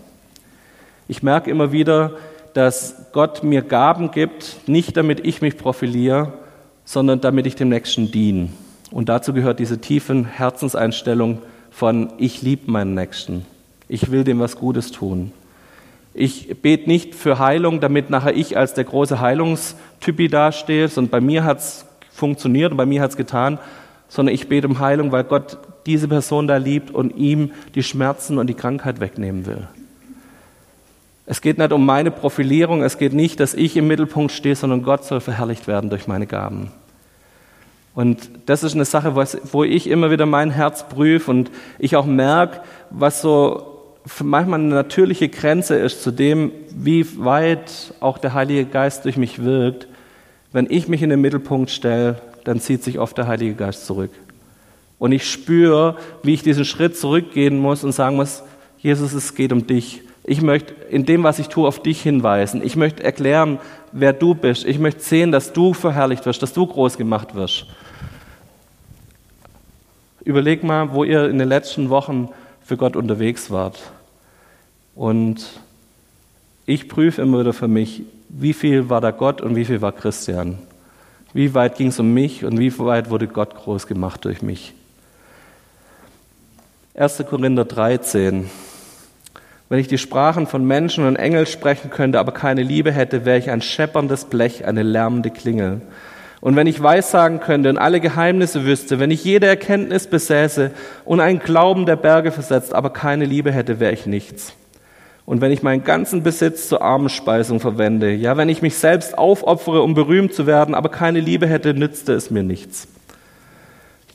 Ich 1.07 1.23
merke 1.23 1.51
immer 1.51 1.71
wieder, 1.71 2.13
dass 2.55 2.95
Gott 3.13 3.43
mir 3.43 3.61
Gaben 3.61 4.11
gibt, 4.11 4.67
nicht 4.67 4.97
damit 4.97 5.27
ich 5.27 5.43
mich 5.43 5.59
profiliere, 5.59 6.33
sondern 6.87 7.21
damit 7.21 7.47
ich 7.47 7.57
dem 7.57 7.69
Nächsten 7.69 8.11
diene. 8.11 8.49
Und 8.91 9.11
dazu 9.11 9.35
gehört 9.35 9.59
diese 9.59 9.79
tiefen 9.79 10.25
Herzenseinstellung 10.25 11.43
von 11.71 12.13
ich 12.17 12.41
liebe 12.41 12.71
meinen 12.71 12.95
Nächsten. 12.95 13.45
Ich 13.89 14.11
will 14.11 14.25
dem 14.25 14.39
was 14.39 14.57
Gutes 14.57 14.93
tun. 14.93 15.33
Ich 16.15 16.63
bete 16.63 16.89
nicht 16.89 17.15
für 17.15 17.39
Heilung, 17.39 17.81
damit 17.81 18.09
nachher 18.09 18.35
ich 18.35 18.57
als 18.57 18.73
der 18.73 18.85
große 18.85 19.21
Heilungstypi 19.21 20.29
dastehe, 20.29 20.89
sondern 20.89 21.11
bei 21.11 21.21
mir 21.21 21.45
hat 21.45 21.59
es 21.59 21.85
funktioniert 22.11 22.71
und 22.71 22.79
bei 22.79 22.87
mir 22.87 23.03
hat 23.03 23.11
es 23.11 23.17
getan, 23.19 23.59
sondern 24.09 24.35
ich 24.35 24.49
bete 24.49 24.67
um 24.67 24.79
Heilung, 24.79 25.13
weil 25.13 25.25
Gott 25.25 25.59
diese 25.85 26.09
Person 26.09 26.47
da 26.47 26.57
liebt 26.57 26.91
und 26.91 27.17
ihm 27.17 27.51
die 27.75 27.83
Schmerzen 27.83 28.39
und 28.39 28.47
die 28.47 28.55
Krankheit 28.55 29.01
wegnehmen 29.01 29.45
will. 29.45 29.69
Es 31.27 31.41
geht 31.41 31.59
nicht 31.59 31.73
um 31.73 31.85
meine 31.85 32.13
Profilierung, 32.13 32.83
es 32.83 32.99
geht 32.99 33.13
nicht, 33.13 33.41
dass 33.41 33.53
ich 33.53 33.77
im 33.77 33.89
Mittelpunkt 33.89 34.33
stehe, 34.33 34.55
sondern 34.55 34.83
Gott 34.83 35.05
soll 35.05 35.21
verherrlicht 35.21 35.67
werden 35.67 35.91
durch 35.91 36.07
meine 36.07 36.27
Gaben. 36.27 36.71
Und 37.95 38.31
das 38.47 38.63
ist 38.63 38.75
eine 38.75 38.85
Sache, 38.85 39.17
wo 39.17 39.65
ich 39.65 39.89
immer 39.89 40.11
wieder 40.11 40.27
mein 40.27 40.51
Herz 40.51 40.89
prüfe 40.89 41.31
und 41.31 41.51
ich 41.79 41.97
auch 41.97 42.07
merke, 42.07 42.61
was 42.91 43.23
so 43.23 43.95
manchmal 44.23 44.61
eine 44.61 44.69
natürliche 44.69 45.29
Grenze 45.29 45.77
ist 45.77 46.03
zu 46.03 46.13
dem, 46.13 46.53
wie 46.71 47.07
weit 47.19 47.95
auch 48.01 48.19
der 48.19 48.35
Heilige 48.35 48.67
Geist 48.67 49.05
durch 49.05 49.17
mich 49.17 49.43
wirkt. 49.43 49.89
Wenn 50.53 50.67
ich 50.71 50.89
mich 50.89 51.03
in 51.03 51.11
den 51.11 51.21
Mittelpunkt 51.21 51.71
stelle, 51.71 52.21
dann 52.45 52.61
zieht 52.61 52.85
sich 52.85 52.99
oft 52.99 53.19
der 53.19 53.27
Heilige 53.27 53.55
Geist 53.55 53.87
zurück. 53.87 54.13
Und 54.99 55.13
ich 55.13 55.29
spüre, 55.29 55.97
wie 56.23 56.35
ich 56.35 56.43
diesen 56.43 56.65
Schritt 56.65 56.97
zurückgehen 56.97 57.59
muss 57.59 57.83
und 57.83 57.93
sagen 57.93 58.17
muss, 58.17 58.43
Jesus, 58.79 59.13
es 59.13 59.35
geht 59.35 59.53
um 59.53 59.67
dich. 59.67 60.03
Ich 60.29 60.43
möchte 60.43 60.75
in 60.91 61.07
dem, 61.07 61.23
was 61.23 61.39
ich 61.39 61.49
tue, 61.49 61.69
auf 61.69 61.81
dich 61.81 62.03
hinweisen. 62.03 62.61
Ich 62.61 62.75
möchte 62.75 63.05
erklären, 63.05 63.61
wer 63.93 64.13
du 64.13 64.35
bist. 64.35 64.65
Ich 64.65 64.81
möchte 64.81 65.01
sehen, 65.01 65.31
dass 65.31 65.53
du 65.53 65.73
verherrlicht 65.73 66.27
wirst, 66.27 66.43
dass 66.43 66.53
du 66.53 66.67
groß 66.67 66.99
gemacht 66.99 67.37
wirst. 67.37 67.67
Überleg 70.25 70.65
mal, 70.65 70.93
wo 70.93 71.05
ihr 71.05 71.31
in 71.31 71.39
den 71.39 71.49
letzten 71.49 71.91
Wochen 71.91 72.29
für 72.65 72.77
Gott 72.77 72.97
unterwegs 72.97 73.53
wart. 73.53 73.79
Und 74.97 75.47
ich 76.67 76.89
prüfe 76.89 77.23
immer 77.23 77.39
wieder 77.39 77.53
für 77.53 77.69
mich, 77.69 78.03
wie 78.29 78.53
viel 78.53 78.91
war 78.91 79.01
da 79.01 79.13
Gott 79.13 79.41
und 79.41 79.55
wie 79.55 79.65
viel 79.65 79.81
war 79.81 79.93
Christian. 79.93 80.59
Wie 81.33 81.55
weit 81.55 81.77
ging 81.77 81.89
es 81.89 82.01
um 82.01 82.13
mich 82.13 82.45
und 82.45 82.59
wie 82.59 82.77
weit 82.81 83.11
wurde 83.11 83.29
Gott 83.29 83.55
groß 83.55 83.87
gemacht 83.87 84.25
durch 84.25 84.43
mich. 84.43 84.75
1. 86.95 87.23
Korinther 87.29 87.65
13. 87.65 88.51
Wenn 89.69 89.81
ich 89.81 89.89
die 89.89 89.99
Sprachen 89.99 90.47
von 90.47 90.65
Menschen 90.65 91.07
und 91.07 91.17
Engeln 91.17 91.47
sprechen 91.47 91.91
könnte, 91.91 92.21
aber 92.21 92.33
keine 92.33 92.63
Liebe 92.63 92.93
hätte, 92.93 93.25
wäre 93.25 93.39
ich 93.39 93.51
ein 93.51 93.63
schepperndes 93.63 94.27
Blech, 94.27 94.65
eine 94.65 94.85
lärmende 94.85 95.31
Klingel. 95.31 95.81
Und 96.41 96.55
wenn 96.55 96.69
ich 96.69 96.81
weissagen 96.81 97.41
könnte 97.41 97.71
und 97.71 97.79
alle 97.79 97.99
Geheimnisse 97.99 98.65
wüsste, 98.65 99.01
wenn 99.01 99.11
ich 99.11 99.25
jede 99.25 99.47
Erkenntnis 99.47 100.07
besäße 100.07 100.71
und 101.05 101.19
einen 101.19 101.41
Glauben 101.41 101.87
der 101.87 101.97
Berge 101.97 102.31
versetzt, 102.31 102.75
aber 102.75 102.91
keine 102.91 103.25
Liebe 103.25 103.51
hätte, 103.51 103.81
wäre 103.81 103.93
ich 103.93 104.07
nichts. 104.07 104.55
Und 105.25 105.41
wenn 105.41 105.51
ich 105.51 105.65
meinen 105.65 105.83
ganzen 105.83 106.23
Besitz 106.23 106.69
zur 106.69 106.83
Armenspeisung 106.83 107.59
verwende, 107.59 108.13
ja, 108.13 108.37
wenn 108.37 108.49
ich 108.49 108.63
mich 108.63 108.77
selbst 108.77 109.19
aufopfere, 109.19 109.83
um 109.83 109.95
berühmt 109.95 110.33
zu 110.33 110.47
werden, 110.47 110.77
aber 110.77 110.89
keine 110.89 111.19
Liebe 111.19 111.49
hätte, 111.49 111.75
nützte 111.75 112.13
es 112.13 112.31
mir 112.31 112.45
nichts. 112.45 112.87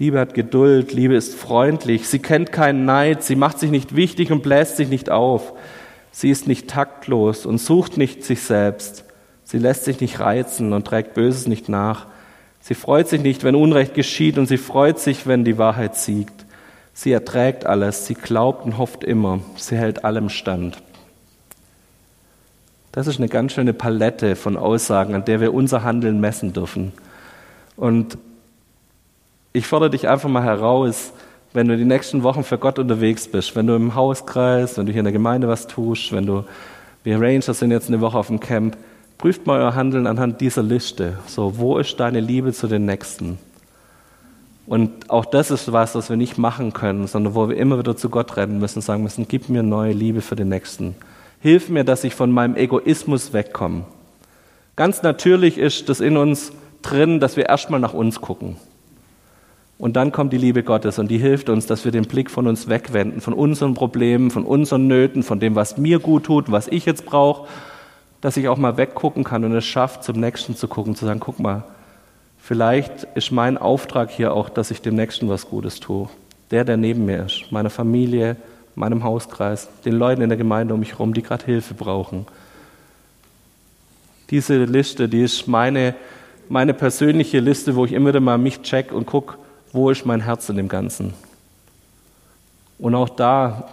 Liebe 0.02 0.20
hat 0.20 0.34
Geduld, 0.34 0.94
Liebe 0.94 1.14
ist 1.14 1.36
freundlich, 1.36 2.08
sie 2.08 2.18
kennt 2.18 2.52
keinen 2.52 2.86
Neid, 2.86 3.22
sie 3.22 3.36
macht 3.36 3.60
sich 3.60 3.70
nicht 3.70 3.96
wichtig 3.96 4.32
und 4.32 4.42
bläst 4.42 4.78
sich 4.78 4.90
nicht 4.90 5.12
auf. 5.12 5.54
Sie 6.12 6.32
ist 6.32 6.48
nicht 6.48 6.68
taktlos 6.68 7.46
und 7.46 7.60
sucht 7.60 7.98
nicht 7.98 8.24
sich 8.24 8.42
selbst. 8.42 9.06
Sie 9.44 9.60
lässt 9.60 9.86
sich 9.86 10.02
nicht 10.02 10.20
reizen 10.20 10.74
und 10.74 10.88
trägt 10.88 11.14
Böses 11.14 11.46
nicht 11.46 11.70
nach. 11.70 12.08
Sie 12.62 12.74
freut 12.74 13.10
sich 13.10 13.22
nicht, 13.22 13.44
wenn 13.44 13.54
Unrecht 13.54 13.94
geschieht 13.94 14.40
und 14.40 14.48
sie 14.48 14.58
freut 14.58 14.98
sich, 14.98 15.28
wenn 15.28 15.46
die 15.46 15.60
Wahrheit 15.60 15.96
siegt. 15.96 16.48
Sie 16.96 17.12
erträgt 17.12 17.68
alles, 17.68 18.08
sie 18.08 18.16
glaubt 18.16 18.66
und 18.66 18.80
hofft 18.80 19.04
immer, 19.04 19.42
sie 19.56 19.78
hält 19.78 20.04
allem 20.04 20.30
stand. 20.30 20.82
Das 22.92 23.06
ist 23.06 23.20
eine 23.20 23.30
ganz 23.30 23.54
schöne 23.54 23.74
Palette 23.74 24.36
von 24.36 24.58
Aussagen, 24.58 25.14
an 25.14 25.26
der 25.26 25.42
wir 25.42 25.54
unser 25.54 25.84
Handeln 25.84 26.20
messen 26.20 26.54
dürfen. 26.54 26.92
Und 27.76 28.18
ich 29.54 29.68
fordere 29.68 29.90
dich 29.90 30.08
einfach 30.08 30.30
mal 30.30 30.44
heraus, 30.44 31.12
wenn 31.54 31.68
du 31.68 31.76
die 31.76 31.86
nächsten 31.86 32.24
Wochen 32.24 32.44
für 32.44 32.58
Gott 32.58 32.80
unterwegs 32.80 33.28
bist, 33.28 33.56
wenn 33.56 33.68
du 33.68 33.76
im 33.76 33.96
Hauskreis, 33.96 34.78
wenn 34.78 34.86
du 34.86 34.92
hier 34.92 35.02
in 35.02 35.06
der 35.06 35.12
Gemeinde 35.12 35.48
was 35.48 35.68
tust, 35.68 36.12
wenn 36.14 36.26
du, 36.26 36.46
wir 37.04 37.20
Rangers 37.20 37.60
sind 37.60 37.72
jetzt 37.72 37.90
eine 37.90 38.00
Woche 38.00 38.18
auf 38.18 38.28
dem 38.28 38.40
Camp, 38.40 38.78
prüft 39.18 39.46
mal 39.46 39.60
euer 39.60 39.76
Handeln 39.76 40.08
anhand 40.08 40.40
dieser 40.40 40.64
Liste. 40.64 41.18
So, 41.28 41.58
wo 41.58 41.78
ist 41.78 42.00
deine 42.00 42.22
Liebe 42.22 42.54
zu 42.54 42.68
den 42.68 42.86
Nächsten? 42.86 43.38
Und 44.66 45.10
auch 45.10 45.26
das 45.26 45.52
ist 45.52 45.74
was, 45.74 45.96
was 45.96 46.10
wir 46.10 46.16
nicht 46.16 46.38
machen 46.38 46.72
können, 46.72 47.08
sondern 47.08 47.36
wo 47.36 47.50
wir 47.50 47.58
immer 47.58 47.78
wieder 47.78 47.98
zu 47.98 48.10
Gott 48.10 48.38
rennen 48.38 48.60
müssen 48.60 48.82
sagen 48.82 49.04
müssen, 49.04 49.28
gib 49.28 49.50
mir 49.50 49.64
neue 49.64 49.92
Liebe 49.92 50.22
für 50.22 50.38
den 50.38 50.50
Nächsten. 50.50 50.96
Hilf 51.42 51.70
mir, 51.70 51.84
dass 51.84 52.06
ich 52.06 52.16
von 52.16 52.32
meinem 52.32 52.56
Egoismus 52.56 53.34
wegkomme. 53.34 53.84
Ganz 54.78 55.04
natürlich 55.04 55.58
ist 55.58 55.90
das 55.90 56.00
in 56.00 56.16
uns 56.16 56.54
drin, 56.82 57.20
dass 57.20 57.36
wir 57.36 57.48
erstmal 57.48 57.80
nach 57.80 57.94
uns 57.94 58.22
gucken. 58.22 58.56
Und 59.82 59.96
dann 59.96 60.12
kommt 60.12 60.32
die 60.32 60.38
Liebe 60.38 60.62
Gottes 60.62 61.00
und 61.00 61.10
die 61.10 61.18
hilft 61.18 61.50
uns, 61.50 61.66
dass 61.66 61.86
wir 61.86 61.92
den 61.92 62.04
Blick 62.04 62.30
von 62.30 62.46
uns 62.46 62.70
wegwenden, 62.70 63.20
von 63.20 63.34
unseren 63.34 63.74
Problemen, 63.74 64.30
von 64.30 64.46
unseren 64.46 64.86
Nöten, 64.86 65.24
von 65.24 65.40
dem, 65.40 65.56
was 65.56 65.80
mir 65.80 65.98
gut 65.98 66.26
tut, 66.26 66.52
was 66.52 66.68
ich 66.68 66.86
jetzt 66.86 67.04
brauche, 67.04 67.48
dass 68.22 68.38
ich 68.38 68.48
auch 68.48 68.58
mal 68.58 68.78
weggucken 68.78 69.24
kann 69.24 69.44
und 69.44 69.56
es 69.56 69.66
schafft, 69.66 70.04
zum 70.04 70.20
Nächsten 70.20 70.56
zu 70.56 70.68
gucken, 70.68 70.96
zu 70.96 71.06
sagen, 71.06 71.20
guck 71.20 71.40
mal, 71.40 71.64
vielleicht 72.38 73.08
ist 73.16 73.32
mein 73.32 73.58
Auftrag 73.58 74.12
hier 74.12 74.36
auch, 74.36 74.50
dass 74.50 74.70
ich 74.70 74.84
dem 74.84 74.94
Nächsten 74.94 75.28
was 75.30 75.50
Gutes 75.50 75.80
tue. 75.80 76.10
Der, 76.52 76.64
der 76.64 76.78
neben 76.78 77.06
mir 77.06 77.26
ist, 77.26 77.52
meiner 77.52 77.72
Familie, 77.72 78.38
meinem 78.76 79.04
Hauskreis, 79.04 79.68
den 79.84 79.94
Leuten 79.94 80.22
in 80.22 80.30
der 80.30 80.38
Gemeinde 80.38 80.76
um 80.76 80.80
mich 80.80 80.92
herum, 80.92 81.16
die 81.16 81.24
gerade 81.24 81.46
Hilfe 81.46 81.74
brauchen. 81.74 82.28
Diese 84.30 84.64
Liste, 84.64 85.10
die 85.10 85.24
ist 85.24 85.48
meine, 85.48 85.96
meine 86.50 86.76
persönliche 86.76 87.40
Liste, 87.40 87.76
wo 87.76 87.84
ich 87.86 87.94
immer 87.94 88.10
wieder 88.10 88.20
mal 88.20 88.38
mich 88.38 88.62
check 88.62 88.92
und 88.92 89.08
gucke, 89.08 89.38
wo 89.72 89.90
ist 89.90 90.06
mein 90.06 90.22
Herz 90.22 90.50
in 90.50 90.58
dem 90.58 90.68
Ganzen. 90.68 91.14
Und 92.80 92.96
auch 92.96 93.10
da, 93.10 93.70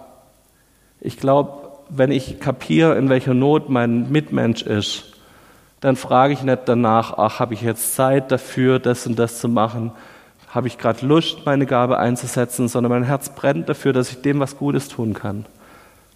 ich 1.01 1.17
glaube, 1.17 1.69
wenn 1.89 2.11
ich 2.11 2.39
kapiere, 2.39 2.97
in 2.97 3.09
welcher 3.09 3.33
Not 3.33 3.69
mein 3.69 4.11
Mitmensch 4.11 4.61
ist, 4.61 5.05
dann 5.81 5.95
frage 5.95 6.33
ich 6.33 6.43
nicht 6.43 6.61
danach, 6.65 7.17
ach, 7.17 7.39
habe 7.39 7.53
ich 7.53 7.61
jetzt 7.61 7.95
Zeit 7.95 8.31
dafür, 8.31 8.79
das 8.79 9.07
und 9.07 9.17
das 9.17 9.39
zu 9.39 9.47
machen? 9.47 9.91
Habe 10.49 10.67
ich 10.67 10.77
gerade 10.77 11.05
Lust, 11.05 11.45
meine 11.45 11.65
Gabe 11.65 11.97
einzusetzen, 11.97 12.67
sondern 12.67 12.91
mein 12.91 13.03
Herz 13.03 13.29
brennt 13.29 13.69
dafür, 13.69 13.93
dass 13.93 14.11
ich 14.11 14.21
dem 14.21 14.39
was 14.39 14.57
Gutes 14.57 14.89
tun 14.89 15.13
kann. 15.13 15.45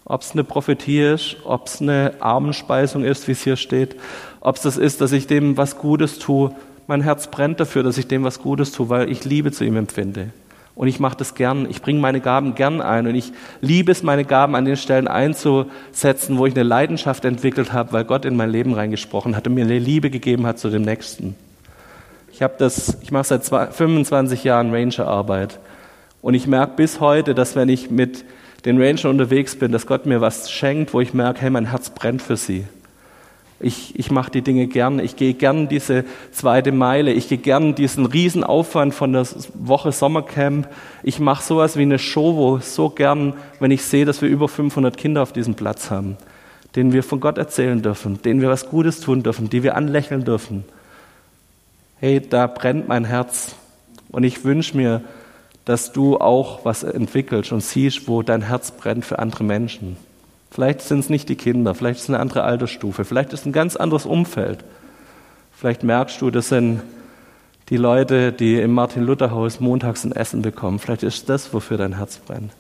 Ob 0.06 0.22
es 0.22 0.32
eine 0.34 0.44
Prophetie 0.44 1.02
ist, 1.02 1.38
ob 1.46 1.68
es 1.68 1.82
eine 1.82 2.14
Armenspeisung 2.20 3.06
ist, 3.06 3.28
wie 3.28 3.32
es 3.32 3.42
hier 3.42 3.56
steht, 3.56 3.96
ob 4.42 4.58
es 4.58 4.64
das 4.64 4.78
ist, 4.78 5.00
dass 5.00 5.14
ich 5.14 5.28
dem 5.28 5.56
was 5.56 5.78
Gutes 5.78 6.20
tue. 6.20 6.54
Mein 6.88 7.02
Herz 7.02 7.28
brennt 7.28 7.60
dafür, 7.60 7.84
dass 7.84 7.98
ich 7.98 8.08
dem 8.08 8.24
was 8.24 8.40
Gutes 8.40 8.72
tue, 8.72 8.90
weil 8.90 9.10
ich 9.10 9.24
Liebe 9.24 9.52
zu 9.52 9.64
ihm 9.64 9.78
empfinde. 9.78 10.30
Und 10.76 10.88
ich 10.88 11.00
mache 11.00 11.18
das 11.18 11.36
gern. 11.36 11.68
Ich 11.70 11.82
bringe 11.82 12.00
meine 12.00 12.20
Gaben 12.20 12.56
gern 12.56 12.82
ein. 12.82 13.06
Und 13.06 13.16
ich 13.16 13.32
liebe 13.62 13.92
es, 13.92 14.02
meine 14.02 14.26
Gaben 14.26 14.56
an 14.56 14.66
den 14.66 14.76
Stellen 14.76 15.08
einzusetzen, 15.08 16.38
wo 16.38 16.46
ich 16.46 16.56
eine 16.56 16.64
Leidenschaft 16.64 17.26
entwickelt 17.26 17.74
habe, 17.74 17.94
weil 17.94 18.06
Gott 18.06 18.26
in 18.26 18.36
mein 18.36 18.50
Leben 18.50 18.74
reingesprochen 18.74 19.36
hat 19.36 19.48
und 19.48 19.54
mir 19.54 19.66
eine 19.66 19.78
Liebe 19.78 20.10
gegeben 20.10 20.48
hat 20.48 20.58
zu 20.58 20.70
dem 20.70 20.82
Nächsten. 20.82 21.36
Ich 22.32 22.42
habe 22.42 22.56
das, 22.58 22.98
ich 23.02 23.12
mache 23.12 23.26
seit 23.26 23.46
25 23.46 24.44
Jahren 24.44 24.74
Rangerarbeit. 24.74 25.60
Und 26.22 26.34
ich 26.34 26.48
merke 26.48 26.76
bis 26.76 27.00
heute, 27.00 27.36
dass 27.36 27.56
wenn 27.56 27.70
ich 27.70 27.92
mit 27.92 28.26
den 28.66 28.82
Ranger 28.82 29.10
unterwegs 29.10 29.56
bin, 29.56 29.72
dass 29.72 29.86
Gott 29.86 30.06
mir 30.08 30.22
was 30.22 30.50
schenkt, 30.50 30.94
wo 30.94 31.02
ich 31.02 31.14
merke, 31.14 31.42
hey, 31.42 31.50
mein 31.52 31.70
Herz 31.70 31.92
brennt 31.92 32.22
für 32.22 32.38
sie. 32.38 32.66
Ich, 33.64 33.98
ich 33.98 34.12
mache 34.12 34.32
die 34.32 34.42
Dinge 34.42 34.68
gern. 34.68 35.00
Ich 35.00 35.16
gehe 35.16 35.34
gern 35.34 35.70
diese 35.70 36.06
zweite 36.32 36.72
Meile. 36.72 37.14
Ich 37.14 37.30
gehe 37.30 37.38
gern 37.38 37.76
diesen 37.76 38.06
Riesenaufwand 38.06 38.94
von 38.94 39.14
der 39.14 39.26
Woche 39.54 39.92
Sommercamp. 39.92 40.68
Ich 41.02 41.20
mache 41.20 41.44
sowas 41.44 41.78
wie 41.78 41.84
eine 41.84 41.98
Show, 41.98 42.36
wo 42.36 42.58
so 42.60 42.90
gern, 42.90 43.34
wenn 43.60 43.72
ich 43.72 43.84
sehe, 43.84 44.06
dass 44.06 44.22
wir 44.22 44.30
über 44.30 44.48
500 44.48 44.98
Kinder 44.98 45.24
auf 45.24 45.32
diesem 45.32 45.56
Platz 45.56 45.90
haben, 45.90 46.18
denen 46.76 46.92
wir 46.92 47.04
von 47.04 47.20
Gott 47.20 47.38
erzählen 47.38 47.82
dürfen, 47.82 48.22
denen 48.22 48.42
wir 48.42 48.50
was 48.50 48.70
Gutes 48.70 49.00
tun 49.00 49.24
dürfen, 49.24 49.50
die 49.50 49.64
wir 49.64 49.76
anlächeln 49.76 50.26
dürfen. 50.26 50.66
Hey, 52.00 52.20
da 52.20 52.48
brennt 52.48 52.88
mein 52.88 53.06
Herz. 53.06 53.56
Und 54.10 54.24
ich 54.24 54.44
wünsche 54.44 54.76
mir, 54.76 55.02
dass 55.66 55.94
du 55.94 56.18
auch 56.18 56.66
was 56.66 56.84
entwickelst 56.84 57.52
und 57.52 57.64
siehst, 57.64 58.08
wo 58.08 58.22
dein 58.22 58.42
Herz 58.42 58.72
brennt 58.72 59.06
für 59.06 59.20
andere 59.20 59.44
Menschen. 59.44 59.96
Vielleicht 60.54 60.82
sind 60.82 61.00
es 61.00 61.10
nicht 61.10 61.30
die 61.30 61.36
Kinder, 61.36 61.74
vielleicht 61.74 61.98
ist 61.98 62.04
es 62.04 62.10
eine 62.10 62.20
andere 62.20 62.44
Altersstufe, 62.44 63.06
vielleicht 63.06 63.34
ist 63.34 63.40
es 63.40 63.46
ein 63.48 63.54
ganz 63.54 63.76
anderes 63.76 64.06
Umfeld. 64.06 64.64
Vielleicht 65.52 65.82
merkst 65.82 66.22
du, 66.22 66.30
das 66.30 66.50
sind 66.50 66.84
die 67.70 67.78
Leute, 67.78 68.32
die 68.32 68.60
im 68.60 68.72
Martin-Luther-Haus 68.72 69.60
montags 69.60 70.04
ein 70.04 70.12
Essen 70.12 70.44
bekommen. 70.44 70.78
Vielleicht 70.78 71.02
ist 71.02 71.28
das, 71.28 71.56
wofür 71.56 71.78
dein 71.78 71.98
Herz 71.98 72.18
brennt. 72.18 72.52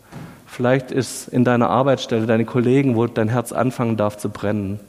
Vielleicht 0.47 0.89
ist 0.89 1.27
in 1.27 1.43
deiner 1.43 1.69
Arbeitsstelle 1.69 2.25
deine 2.25 2.45
Kollegen, 2.45 2.95
wo 2.95 3.05
dein 3.05 3.29
Herz 3.29 3.51
anfangen 3.51 3.95
darf 3.95 4.17
zu 4.17 4.29
brennen. 4.29 4.79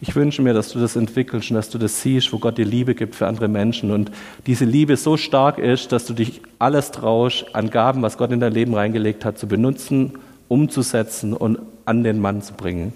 Ich 0.00 0.16
wünsche 0.16 0.42
mir, 0.42 0.52
dass 0.52 0.70
du 0.70 0.80
das 0.80 0.96
entwickelst 0.96 1.52
und 1.52 1.54
dass 1.54 1.70
du 1.70 1.78
das 1.78 2.02
siehst, 2.02 2.32
wo 2.32 2.40
Gott 2.40 2.58
dir 2.58 2.66
Liebe 2.66 2.96
gibt 2.96 3.14
für 3.14 3.28
andere 3.28 3.46
Menschen 3.46 3.92
und 3.92 4.10
diese 4.48 4.64
Liebe 4.64 4.96
so 4.96 5.16
stark 5.16 5.58
ist, 5.58 5.92
dass 5.92 6.06
du 6.06 6.12
dich 6.12 6.42
alles 6.58 6.90
traust, 6.90 7.46
an 7.54 7.70
Gaben, 7.70 8.02
was 8.02 8.18
Gott 8.18 8.32
in 8.32 8.40
dein 8.40 8.52
Leben 8.52 8.74
reingelegt 8.74 9.24
hat, 9.24 9.38
zu 9.38 9.46
benutzen, 9.46 10.18
umzusetzen 10.48 11.32
und 11.32 11.60
an 11.86 12.04
den 12.04 12.20
Mann 12.20 12.42
zu 12.42 12.52
bringen, 12.52 12.92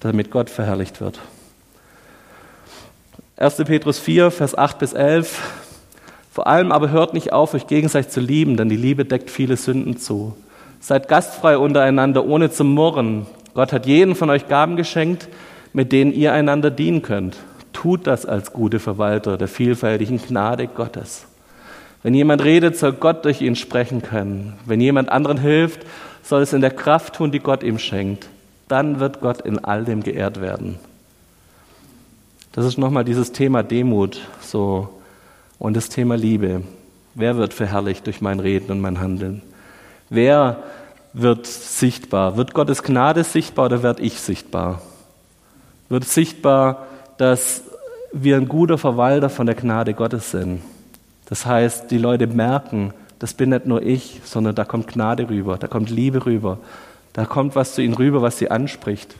damit 0.00 0.30
Gott 0.30 0.50
verherrlicht 0.50 1.00
wird. 1.00 1.20
1. 3.36 3.56
Petrus 3.56 3.98
4, 3.98 4.30
Vers 4.30 4.56
8 4.56 4.78
bis 4.78 4.92
11. 4.92 5.40
Vor 6.30 6.46
allem 6.46 6.72
aber 6.72 6.90
hört 6.90 7.14
nicht 7.14 7.32
auf, 7.32 7.54
euch 7.54 7.66
gegenseitig 7.66 8.10
zu 8.10 8.20
lieben, 8.20 8.56
denn 8.56 8.68
die 8.68 8.76
Liebe 8.76 9.04
deckt 9.04 9.30
viele 9.30 9.56
Sünden 9.56 9.96
zu. 9.96 10.36
Seid 10.80 11.08
gastfrei 11.08 11.56
untereinander, 11.58 12.24
ohne 12.26 12.50
zu 12.50 12.64
murren. 12.64 13.26
Gott 13.54 13.72
hat 13.72 13.86
jeden 13.86 14.14
von 14.14 14.30
euch 14.30 14.48
Gaben 14.48 14.76
geschenkt, 14.76 15.28
mit 15.72 15.92
denen 15.92 16.12
ihr 16.12 16.32
einander 16.32 16.70
dienen 16.70 17.02
könnt. 17.02 17.36
Tut 17.72 18.06
das 18.06 18.26
als 18.26 18.52
gute 18.52 18.78
Verwalter 18.78 19.36
der 19.36 19.48
vielfältigen 19.48 20.20
Gnade 20.20 20.66
Gottes. 20.68 21.26
Wenn 22.04 22.12
jemand 22.12 22.44
redet, 22.44 22.76
soll 22.76 22.92
Gott 22.92 23.24
durch 23.24 23.40
ihn 23.40 23.56
sprechen 23.56 24.02
können. 24.02 24.58
Wenn 24.66 24.78
jemand 24.78 25.08
anderen 25.08 25.38
hilft, 25.38 25.86
soll 26.22 26.42
es 26.42 26.52
in 26.52 26.60
der 26.60 26.70
Kraft 26.70 27.14
tun, 27.14 27.32
die 27.32 27.40
Gott 27.40 27.62
ihm 27.62 27.78
schenkt. 27.78 28.28
Dann 28.68 29.00
wird 29.00 29.22
Gott 29.22 29.40
in 29.40 29.58
all 29.58 29.86
dem 29.86 30.02
geehrt 30.02 30.42
werden. 30.42 30.78
Das 32.52 32.66
ist 32.66 32.76
nochmal 32.76 33.06
dieses 33.06 33.32
Thema 33.32 33.62
Demut 33.62 34.20
so 34.42 34.90
und 35.58 35.78
das 35.78 35.88
Thema 35.88 36.14
Liebe. 36.14 36.62
Wer 37.14 37.38
wird 37.38 37.54
verherrlicht 37.54 38.04
durch 38.04 38.20
mein 38.20 38.38
Reden 38.38 38.70
und 38.70 38.80
mein 38.80 39.00
Handeln? 39.00 39.40
Wer 40.10 40.62
wird 41.14 41.46
sichtbar? 41.46 42.36
Wird 42.36 42.52
Gottes 42.52 42.82
Gnade 42.82 43.24
sichtbar 43.24 43.64
oder 43.64 43.82
werde 43.82 44.02
ich 44.02 44.20
sichtbar? 44.20 44.82
Wird 45.88 46.04
sichtbar, 46.04 46.86
dass 47.16 47.62
wir 48.12 48.36
ein 48.36 48.46
guter 48.46 48.76
Verwalter 48.76 49.30
von 49.30 49.46
der 49.46 49.54
Gnade 49.54 49.94
Gottes 49.94 50.30
sind? 50.30 50.60
Das 51.26 51.46
heißt, 51.46 51.90
die 51.90 51.98
Leute 51.98 52.26
merken, 52.26 52.92
das 53.18 53.34
bin 53.34 53.50
nicht 53.50 53.66
nur 53.66 53.82
ich, 53.82 54.20
sondern 54.24 54.54
da 54.54 54.64
kommt 54.64 54.88
Gnade 54.88 55.28
rüber, 55.28 55.56
da 55.56 55.66
kommt 55.66 55.90
Liebe 55.90 56.26
rüber, 56.26 56.58
da 57.12 57.24
kommt 57.24 57.56
was 57.56 57.74
zu 57.74 57.82
ihnen 57.82 57.94
rüber, 57.94 58.22
was 58.22 58.38
sie 58.38 58.50
anspricht. 58.50 59.14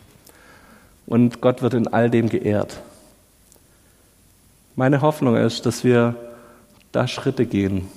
Und 1.07 1.41
Gott 1.41 1.63
wird 1.63 1.75
in 1.75 1.89
all 1.89 2.11
dem 2.11 2.29
geehrt. 2.29 2.81
Meine 4.77 5.03
Hoffnung 5.03 5.37
ist, 5.37 5.67
dass 5.67 5.85
wir 5.85 6.17
da 6.93 7.07
Schritte 7.07 7.47
gehen. 7.47 7.89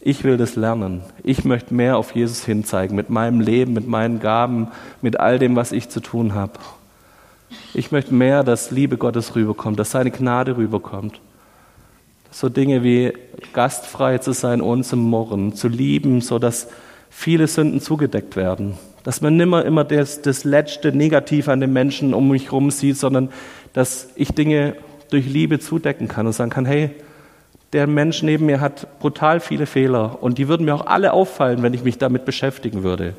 Ich 0.00 0.24
will 0.24 0.36
das 0.36 0.56
lernen. 0.56 1.02
Ich 1.22 1.44
möchte 1.44 1.74
mehr 1.74 1.96
auf 1.96 2.14
Jesus 2.14 2.44
hinzeigen, 2.44 2.96
mit 2.96 3.10
meinem 3.10 3.40
Leben, 3.40 3.72
mit 3.72 3.88
meinen 3.88 4.20
Gaben, 4.20 4.68
mit 5.02 5.18
all 5.18 5.38
dem, 5.38 5.56
was 5.56 5.72
ich 5.72 5.88
zu 5.88 6.00
tun 6.00 6.34
habe. 6.34 6.52
Ich 7.72 7.92
möchte 7.92 8.14
mehr, 8.14 8.42
dass 8.44 8.70
Liebe 8.70 8.96
Gottes 8.96 9.34
rüberkommt, 9.34 9.78
dass 9.78 9.92
seine 9.92 10.10
Gnade 10.10 10.56
rüberkommt. 10.56 11.20
So 12.34 12.48
Dinge 12.48 12.82
wie 12.82 13.12
gastfrei 13.52 14.18
zu 14.18 14.32
sein, 14.32 14.60
ohne 14.60 14.82
zu 14.82 14.96
murren, 14.96 15.54
zu 15.54 15.68
lieben, 15.68 16.20
so 16.20 16.40
dass 16.40 16.66
viele 17.08 17.46
Sünden 17.46 17.80
zugedeckt 17.80 18.34
werden. 18.34 18.74
Dass 19.04 19.20
man 19.20 19.36
nimmer 19.36 19.64
immer 19.64 19.84
das, 19.84 20.20
das 20.20 20.42
letzte 20.42 20.90
Negativ 20.90 21.46
an 21.46 21.60
den 21.60 21.72
Menschen 21.72 22.12
um 22.12 22.28
mich 22.28 22.46
herum 22.46 22.72
sieht, 22.72 22.96
sondern 22.96 23.28
dass 23.72 24.08
ich 24.16 24.32
Dinge 24.32 24.74
durch 25.10 25.26
Liebe 25.26 25.60
zudecken 25.60 26.08
kann 26.08 26.26
und 26.26 26.32
sagen 26.32 26.50
kann, 26.50 26.66
hey, 26.66 26.90
der 27.72 27.86
Mensch 27.86 28.24
neben 28.24 28.46
mir 28.46 28.60
hat 28.60 28.98
brutal 28.98 29.38
viele 29.38 29.66
Fehler 29.66 30.20
und 30.20 30.36
die 30.36 30.48
würden 30.48 30.66
mir 30.66 30.74
auch 30.74 30.86
alle 30.86 31.12
auffallen, 31.12 31.62
wenn 31.62 31.72
ich 31.72 31.84
mich 31.84 31.98
damit 31.98 32.24
beschäftigen 32.24 32.82
würde. 32.82 33.14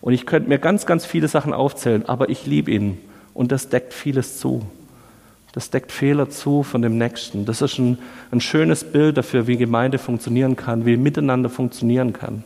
Und 0.00 0.12
ich 0.12 0.24
könnte 0.24 0.48
mir 0.48 0.58
ganz, 0.58 0.86
ganz 0.86 1.04
viele 1.04 1.26
Sachen 1.26 1.52
aufzählen, 1.52 2.08
aber 2.08 2.28
ich 2.28 2.46
liebe 2.46 2.70
ihn 2.70 2.98
und 3.34 3.50
das 3.50 3.70
deckt 3.70 3.92
vieles 3.92 4.38
zu. 4.38 4.62
Das 5.52 5.68
deckt 5.68 5.92
Fehler 5.92 6.30
zu 6.30 6.62
von 6.62 6.80
dem 6.80 6.96
Nächsten. 6.96 7.44
Das 7.44 7.60
ist 7.60 7.78
ein, 7.78 7.98
ein 8.30 8.40
schönes 8.40 8.84
Bild 8.84 9.18
dafür, 9.18 9.46
wie 9.46 9.58
Gemeinde 9.58 9.98
funktionieren 9.98 10.56
kann, 10.56 10.86
wie 10.86 10.96
miteinander 10.96 11.50
funktionieren 11.50 12.14
kann. 12.14 12.42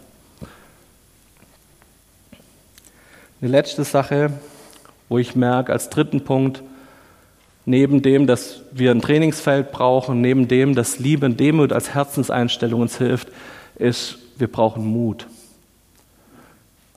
Eine 3.40 3.51
letzte 3.51 3.85
Sache, 3.85 4.33
wo 5.09 5.19
ich 5.19 5.37
merke, 5.37 5.73
als 5.73 5.88
dritten 5.88 6.25
Punkt, 6.25 6.62
neben 7.64 8.03
dem, 8.03 8.27
dass 8.27 8.62
wir 8.73 8.90
ein 8.90 9.01
Trainingsfeld 9.01 9.71
brauchen, 9.71 10.21
neben 10.21 10.49
dem, 10.49 10.75
dass 10.75 10.99
Liebe 10.99 11.27
und 11.27 11.38
Demut 11.38 11.73
als 11.73 11.95
Herzenseinstellung 11.95 12.81
uns 12.81 12.99
hilft, 12.99 13.29
ist, 13.77 14.19
wir 14.38 14.49
brauchen 14.49 14.85
Mut. 14.85 15.27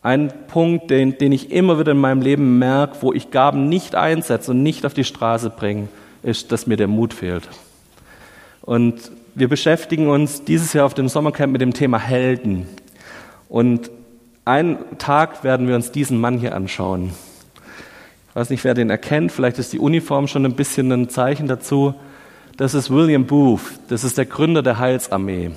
Ein 0.01 0.31
Punkt, 0.47 0.89
den, 0.89 1.17
den 1.17 1.33
ich 1.33 1.51
immer 1.51 1.77
wieder 1.77 1.91
in 1.91 1.99
meinem 1.99 2.21
Leben 2.21 2.57
merke, 2.57 2.97
wo 3.01 3.11
ich 3.11 3.31
Gaben 3.31 3.67
nicht 3.67 3.95
einsetze 3.95 4.51
und 4.51 4.63
nicht 4.63 4.85
auf 4.85 4.93
die 4.93 5.03
Straße 5.03 5.49
bringe, 5.49 5.89
ist, 6.23 6.51
dass 6.51 6.67
mir 6.67 6.77
der 6.77 6.87
Mut 6.87 7.13
fehlt. 7.13 7.47
Und 8.61 9.11
wir 9.35 9.47
beschäftigen 9.47 10.09
uns 10.09 10.43
dieses 10.43 10.73
Jahr 10.73 10.85
auf 10.85 10.93
dem 10.93 11.07
Sommercamp 11.07 11.51
mit 11.51 11.61
dem 11.61 11.73
Thema 11.73 11.97
Helden. 11.97 12.67
Und 13.47 13.89
einen 14.45 14.97
Tag 14.97 15.43
werden 15.43 15.67
wir 15.67 15.75
uns 15.75 15.91
diesen 15.91 16.19
Mann 16.19 16.37
hier 16.37 16.55
anschauen. 16.55 17.11
Ich 18.29 18.35
weiß 18.35 18.49
nicht, 18.49 18.63
wer 18.63 18.73
den 18.73 18.89
erkennt, 18.89 19.31
vielleicht 19.31 19.59
ist 19.59 19.73
die 19.73 19.79
Uniform 19.79 20.27
schon 20.27 20.45
ein 20.45 20.55
bisschen 20.55 20.91
ein 20.91 21.09
Zeichen 21.09 21.47
dazu. 21.47 21.95
Das 22.57 22.73
ist 22.73 22.91
William 22.91 23.25
Booth, 23.25 23.61
das 23.87 24.03
ist 24.03 24.17
der 24.17 24.25
Gründer 24.25 24.61
der 24.61 24.77
Heilsarmee. 24.77 25.51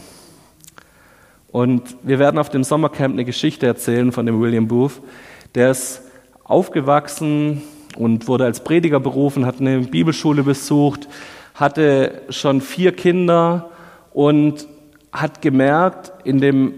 Und 1.48 1.82
wir 2.02 2.18
werden 2.18 2.38
auf 2.38 2.48
dem 2.48 2.64
Sommercamp 2.64 3.14
eine 3.14 3.26
Geschichte 3.26 3.66
erzählen 3.66 4.10
von 4.10 4.24
dem 4.24 4.40
William 4.40 4.68
Booth. 4.68 5.02
Der 5.54 5.70
ist 5.70 6.02
aufgewachsen 6.44 7.62
und 7.96 8.28
wurde 8.28 8.44
als 8.44 8.64
Prediger 8.64 9.00
berufen, 9.00 9.46
hat 9.46 9.60
eine 9.60 9.80
Bibelschule 9.80 10.42
besucht, 10.42 11.08
hatte 11.54 12.22
schon 12.30 12.60
vier 12.60 12.92
Kinder 12.92 13.70
und 14.12 14.66
hat 15.12 15.42
gemerkt, 15.42 16.12
in 16.24 16.40
dem 16.40 16.74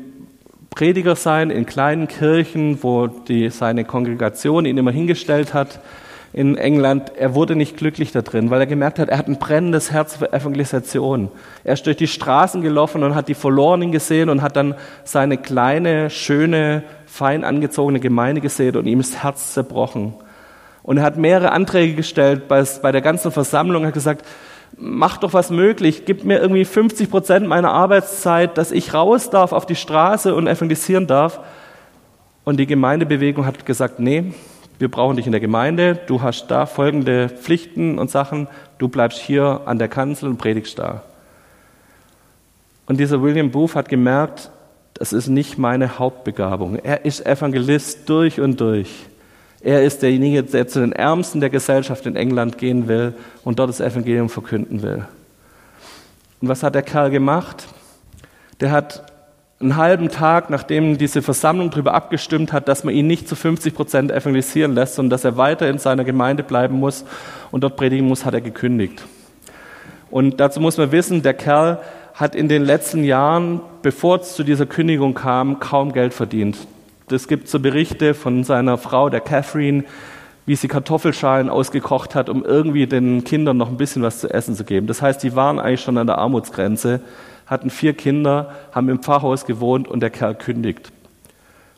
Prediger 0.70 1.14
sein 1.14 1.50
in 1.50 1.66
kleinen 1.66 2.09
Kirchen, 2.09 2.83
wo 2.83 3.07
die, 3.07 3.50
seine 3.50 3.85
Kongregation 3.85 4.66
ihn 4.66 4.77
immer 4.77 4.90
hingestellt 4.90 5.55
hat 5.55 5.81
in 6.35 6.57
England, 6.57 7.12
er 7.16 7.37
wurde 7.37 7.55
nicht 7.55 7.77
glücklich 7.77 8.11
da 8.11 8.20
drin, 8.20 8.50
weil 8.50 8.59
er 8.59 8.66
gemerkt 8.66 8.98
hat, 8.98 9.09
er 9.09 9.18
hat 9.18 9.29
ein 9.29 9.38
brennendes 9.38 9.92
Herz 9.92 10.16
für 10.16 10.33
Evangelisation. 10.33 11.31
Er 11.62 11.74
ist 11.74 11.87
durch 11.87 11.96
die 11.96 12.09
Straßen 12.09 12.61
gelaufen 12.61 13.05
und 13.05 13.14
hat 13.14 13.29
die 13.29 13.35
Verlorenen 13.35 13.92
gesehen 13.92 14.29
und 14.29 14.42
hat 14.42 14.57
dann 14.57 14.74
seine 15.05 15.38
kleine, 15.38 16.11
schöne, 16.11 16.83
fein 17.07 17.44
angezogene 17.44 18.00
Gemeinde 18.00 18.40
gesehen 18.40 18.74
und 18.74 18.87
ihm 18.87 18.98
ist 18.98 19.14
das 19.14 19.22
Herz 19.22 19.55
zerbrochen. 19.55 20.14
Und 20.85 20.99
er 20.99 21.03
hat 21.03 21.16
mehrere 21.16 21.51
Anträge 21.51 21.94
gestellt 21.94 22.47
bei, 22.47 22.62
bei 22.83 22.92
der 22.92 23.01
ganzen 23.01 23.33
Versammlung, 23.33 23.83
er 23.83 23.87
hat 23.88 23.94
gesagt, 23.94 24.25
mach 24.77 25.16
doch 25.16 25.33
was 25.33 25.51
möglich, 25.51 26.05
gib 26.05 26.25
mir 26.25 26.38
irgendwie 26.38 26.66
50 26.66 27.11
Prozent 27.11 27.49
meiner 27.49 27.73
Arbeitszeit, 27.73 28.59
dass 28.59 28.70
ich 28.70 28.92
raus 28.92 29.31
darf 29.31 29.53
auf 29.53 29.64
die 29.64 29.77
Straße 29.77 30.35
und 30.35 30.47
evangelisieren 30.47 31.07
darf. 31.07 31.40
Und 32.44 32.59
die 32.59 32.66
Gemeindebewegung 32.66 33.47
hat 33.47 33.64
gesagt, 33.64 33.99
nee, 33.99 34.35
wir 34.79 34.90
brauchen 34.90 35.16
dich 35.16 35.25
in 35.25 35.33
der 35.33 35.40
Gemeinde, 35.40 35.99
du 36.07 36.20
hast 36.20 36.49
da 36.49 36.66
folgende 36.66 37.31
Pflichten 37.31 37.99
und 37.99 38.11
Sachen, 38.11 38.47
du 38.77 38.88
bleibst 38.88 39.18
hier 39.18 39.62
an 39.64 39.79
der 39.79 39.88
Kanzel 39.88 40.29
und 40.29 40.37
predigst 40.37 40.79
da. 40.79 41.03
Und 42.87 43.01
dieser 43.01 43.23
William 43.23 43.51
Booth 43.51 43.75
hat 43.75 43.88
gemerkt, 43.88 44.51
das 44.92 45.14
ist 45.14 45.29
nicht 45.29 45.57
meine 45.57 45.99
Hauptbegabung. 45.99 46.77
Er 46.77 47.07
ist 47.07 47.25
Evangelist 47.25 48.07
durch 48.09 48.38
und 48.40 48.61
durch. 48.61 49.07
Er 49.64 49.83
ist 49.83 50.03
derjenige, 50.03 50.42
der 50.42 50.68
zu 50.68 50.81
den 50.81 50.92
Ärmsten 50.92 51.40
der 51.40 51.48
Gesellschaft 51.48 52.05
in 52.05 52.16
England 52.16 52.59
gehen 52.59 52.87
will 52.87 53.14
und 53.44 53.59
dort 53.59 53.70
das 53.70 53.81
Evangelium 53.81 54.29
verkünden 54.29 54.83
will. 54.83 55.07
Und 56.42 56.48
was 56.48 56.62
hat 56.62 56.74
der 56.74 56.83
Kerl 56.83 57.09
gemacht? 57.09 57.64
Der 58.61 58.70
hat 58.70 59.11
einen 59.61 59.77
halben 59.77 60.11
Tag, 60.11 60.50
nachdem 60.50 60.98
diese 60.98 61.22
Versammlung 61.22 61.70
darüber 61.70 61.94
abgestimmt 61.94 62.53
hat, 62.53 62.68
dass 62.68 62.85
man 62.85 62.92
ihn 62.92 63.07
nicht 63.07 63.27
zu 63.27 63.37
50 63.37 63.74
Prozent 63.74 64.11
evangelisieren 64.12 64.74
lässt, 64.74 64.96
sondern 64.96 65.11
dass 65.11 65.24
er 65.24 65.38
weiter 65.38 65.66
in 65.70 65.79
seiner 65.79 66.05
Gemeinde 66.05 66.42
bleiben 66.42 66.79
muss 66.79 67.07
und 67.50 67.62
dort 67.62 67.77
predigen 67.77 68.07
muss, 68.07 68.27
hat 68.27 68.35
er 68.35 68.42
gekündigt. 68.42 69.03
Und 70.11 70.40
dazu 70.40 70.61
muss 70.61 70.77
man 70.77 70.92
wissen, 70.92 71.22
der 71.22 71.33
Kerl 71.33 71.81
hat 72.12 72.35
in 72.35 72.50
den 72.50 72.66
letzten 72.66 73.03
Jahren, 73.03 73.62
bevor 73.81 74.20
es 74.20 74.35
zu 74.35 74.44
dieser 74.44 74.66
Kündigung 74.66 75.14
kam, 75.14 75.59
kaum 75.59 75.94
Geld 75.94 76.12
verdient. 76.12 76.59
Es 77.14 77.29
gibt 77.29 77.48
so 77.48 77.61
Berichte 77.61 78.14
von 78.14 78.44
seiner 78.44 78.77
Frau, 78.79 79.09
der 79.09 79.20
Catherine, 79.20 79.85
wie 80.46 80.57
sie 80.57 80.68
Kartoffelschalen 80.68 81.48
ausgekocht 81.48 82.14
hat, 82.14 82.29
um 82.29 82.44
irgendwie 82.44 82.87
den 82.87 83.24
Kindern 83.24 83.57
noch 83.57 83.68
ein 83.68 83.77
bisschen 83.77 84.03
was 84.03 84.20
zu 84.20 84.29
essen 84.29 84.55
zu 84.55 84.64
geben. 84.64 84.87
Das 84.87 85.00
heißt, 85.00 85.22
die 85.22 85.35
waren 85.35 85.59
eigentlich 85.59 85.81
schon 85.81 85.96
an 85.96 86.07
der 86.07 86.18
Armutsgrenze, 86.18 87.00
hatten 87.46 87.70
vier 87.70 87.94
Kinder, 87.94 88.55
haben 88.72 88.88
im 88.88 89.00
Pfarrhaus 89.00 89.46
gewohnt 89.46 89.88
und 89.88 90.00
der 90.00 90.11
Kerl 90.11 90.35
kündigt. 90.35 90.92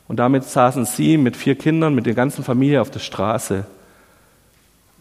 Und 0.07 0.17
damit 0.17 0.43
saßen 0.43 0.85
sie 0.85 1.17
mit 1.17 1.35
vier 1.35 1.55
Kindern, 1.55 1.95
mit 1.95 2.05
der 2.05 2.13
ganzen 2.13 2.43
Familie 2.43 2.81
auf 2.81 2.91
der 2.91 2.99
Straße. 2.99 3.65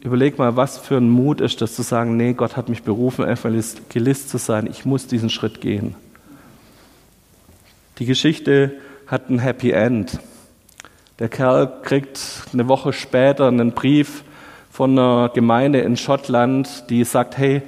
Überleg 0.01 0.39
mal, 0.39 0.57
was 0.57 0.79
für 0.79 0.97
ein 0.97 1.09
Mut 1.09 1.41
ist 1.41 1.61
das 1.61 1.75
zu 1.75 1.83
sagen, 1.83 2.17
nee, 2.17 2.33
Gott 2.33 2.57
hat 2.57 2.69
mich 2.69 2.83
berufen, 2.83 3.25
Evangelist 3.25 4.29
zu 4.29 4.39
sein, 4.39 4.69
ich 4.71 4.85
muss 4.85 5.07
diesen 5.07 5.31
Schritt 5.31 5.61
gehen. 5.61 5.95
Die 7.99 8.07
Geschichte 8.07 8.75
hat 9.07 9.31
ein 9.31 9.39
Happy 9.39 9.71
End. 9.71 10.19
Der 11.19 11.29
Kerl 11.29 11.71
kriegt 11.83 12.21
eine 12.53 12.69
Woche 12.69 12.93
später 12.93 13.47
einen 13.47 13.73
Brief 13.73 14.25
von 14.71 14.99
einer 14.99 15.31
Gemeinde 15.33 15.81
in 15.81 15.97
Schottland, 15.97 16.91
die 16.91 17.05
sagt, 17.05 17.39
hey, 17.39 17.63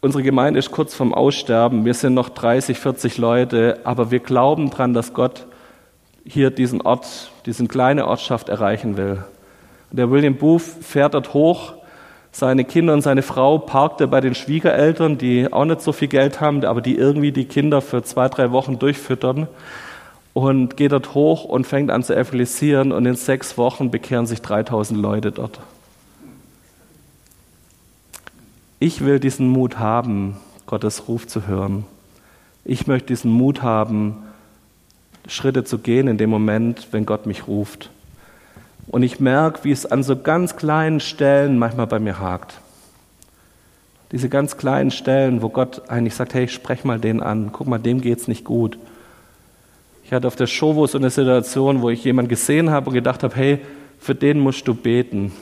unsere 0.00 0.22
Gemeinde 0.22 0.58
ist 0.58 0.72
kurz 0.72 0.94
vorm 0.94 1.12
Aussterben, 1.12 1.84
wir 1.84 1.94
sind 1.94 2.14
noch 2.14 2.30
30, 2.30 2.78
40 2.78 3.18
Leute, 3.18 3.80
aber 3.84 4.10
wir 4.10 4.20
glauben 4.20 4.70
daran, 4.70 4.94
dass 4.94 5.12
Gott 5.12 5.46
hier 6.24 6.50
diesen 6.50 6.80
Ort, 6.80 7.30
diese 7.46 7.66
kleine 7.66 8.06
Ortschaft 8.06 8.48
erreichen 8.48 8.96
will. 8.96 9.22
Der 9.92 10.10
William 10.10 10.36
Booth 10.36 10.62
fährt 10.62 11.14
dort 11.14 11.34
hoch, 11.34 11.74
seine 12.32 12.64
Kinder 12.64 12.94
und 12.94 13.02
seine 13.02 13.22
Frau 13.22 13.58
parkt 13.58 14.00
er 14.00 14.06
bei 14.06 14.20
den 14.20 14.34
Schwiegereltern, 14.34 15.18
die 15.18 15.52
auch 15.52 15.64
nicht 15.64 15.82
so 15.82 15.92
viel 15.92 16.08
Geld 16.08 16.40
haben, 16.40 16.64
aber 16.64 16.80
die 16.80 16.96
irgendwie 16.96 17.32
die 17.32 17.46
Kinder 17.46 17.80
für 17.80 18.02
zwei, 18.02 18.28
drei 18.28 18.50
Wochen 18.52 18.78
durchfüttern 18.78 19.48
und 20.38 20.76
geht 20.76 20.92
dort 20.92 21.14
hoch 21.14 21.44
und 21.44 21.66
fängt 21.66 21.90
an 21.90 22.04
zu 22.04 22.14
evangelisieren 22.14 22.92
und 22.92 23.06
in 23.06 23.16
sechs 23.16 23.58
Wochen 23.58 23.90
bekehren 23.90 24.26
sich 24.26 24.40
3000 24.40 25.00
Leute 25.00 25.32
dort. 25.32 25.58
Ich 28.78 29.04
will 29.04 29.18
diesen 29.18 29.48
Mut 29.48 29.80
haben, 29.80 30.36
Gottes 30.66 31.08
Ruf 31.08 31.26
zu 31.26 31.48
hören. 31.48 31.84
Ich 32.64 32.86
möchte 32.86 33.08
diesen 33.08 33.32
Mut 33.32 33.62
haben, 33.62 34.16
Schritte 35.26 35.64
zu 35.64 35.78
gehen 35.78 36.06
in 36.06 36.18
dem 36.18 36.30
Moment, 36.30 36.88
wenn 36.92 37.04
Gott 37.04 37.26
mich 37.26 37.48
ruft. 37.48 37.90
Und 38.86 39.02
ich 39.02 39.18
merke, 39.18 39.64
wie 39.64 39.72
es 39.72 39.86
an 39.86 40.04
so 40.04 40.16
ganz 40.16 40.54
kleinen 40.54 41.00
Stellen 41.00 41.58
manchmal 41.58 41.88
bei 41.88 41.98
mir 41.98 42.20
hakt. 42.20 42.60
Diese 44.12 44.28
ganz 44.28 44.56
kleinen 44.56 44.92
Stellen, 44.92 45.42
wo 45.42 45.48
Gott 45.48 45.90
eigentlich 45.90 46.14
sagt, 46.14 46.32
hey, 46.32 46.46
sprech 46.46 46.84
mal 46.84 47.00
den 47.00 47.20
an, 47.20 47.50
guck 47.52 47.66
mal, 47.66 47.78
dem 47.78 48.00
geht's 48.00 48.28
nicht 48.28 48.44
gut. 48.44 48.78
Ich 50.08 50.14
hatte 50.14 50.26
auf 50.26 50.36
der 50.36 50.46
Show 50.46 50.86
so 50.86 50.96
eine 50.96 51.10
Situation, 51.10 51.82
wo 51.82 51.90
ich 51.90 52.02
jemanden 52.02 52.30
gesehen 52.30 52.70
habe 52.70 52.88
und 52.88 52.94
gedacht 52.94 53.22
habe, 53.22 53.36
hey, 53.36 53.58
für 53.98 54.14
den 54.14 54.40
musst 54.40 54.66
du 54.66 54.72
beten. 54.72 55.32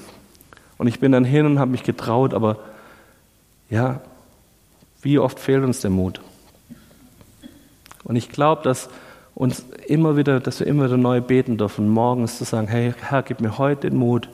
Und 0.77 0.89
ich 0.89 0.99
bin 0.99 1.13
dann 1.13 1.25
hin 1.25 1.47
und 1.47 1.61
habe 1.61 1.71
mich 1.71 1.85
getraut, 1.85 2.35
aber 2.35 2.59
ja, 3.71 4.01
wie 5.03 5.21
oft 5.21 5.39
fehlt 5.39 5.63
uns 5.63 5.83
der 5.83 5.91
Mut? 5.91 6.21
Und 8.03 8.17
ich 8.17 8.29
glaube, 8.29 8.63
dass 8.65 8.89
uns 9.37 9.65
immer 9.87 10.17
wieder, 10.17 10.41
dass 10.41 10.59
wir 10.59 10.67
immer 10.67 10.87
wieder 10.87 10.97
neu 10.97 11.21
beten 11.21 11.59
dürfen, 11.59 11.89
morgens 11.89 12.37
zu 12.37 12.43
sagen, 12.43 12.67
hey 12.67 12.93
Herr, 13.09 13.23
gib 13.23 13.41
mir 13.41 13.59
heute 13.59 13.91
den 13.91 13.97
Mut, 13.97 14.29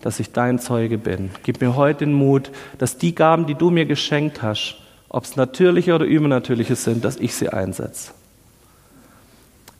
dass 0.00 0.18
ich 0.18 0.32
dein 0.32 0.58
Zeuge 0.58 0.98
bin. 0.98 1.30
Gib 1.44 1.60
mir 1.60 1.76
heute 1.76 2.04
den 2.04 2.14
Mut, 2.14 2.50
dass 2.78 2.98
die 2.98 3.14
Gaben, 3.14 3.46
die 3.46 3.54
du 3.54 3.70
mir 3.70 3.86
geschenkt 3.86 4.42
hast, 4.42 4.82
ob 5.08 5.22
es 5.22 5.36
natürliche 5.36 5.94
oder 5.94 6.04
übernatürliche 6.04 6.74
sind, 6.74 7.04
dass 7.04 7.16
ich 7.16 7.36
sie 7.36 7.50
einsetze. 7.50 8.17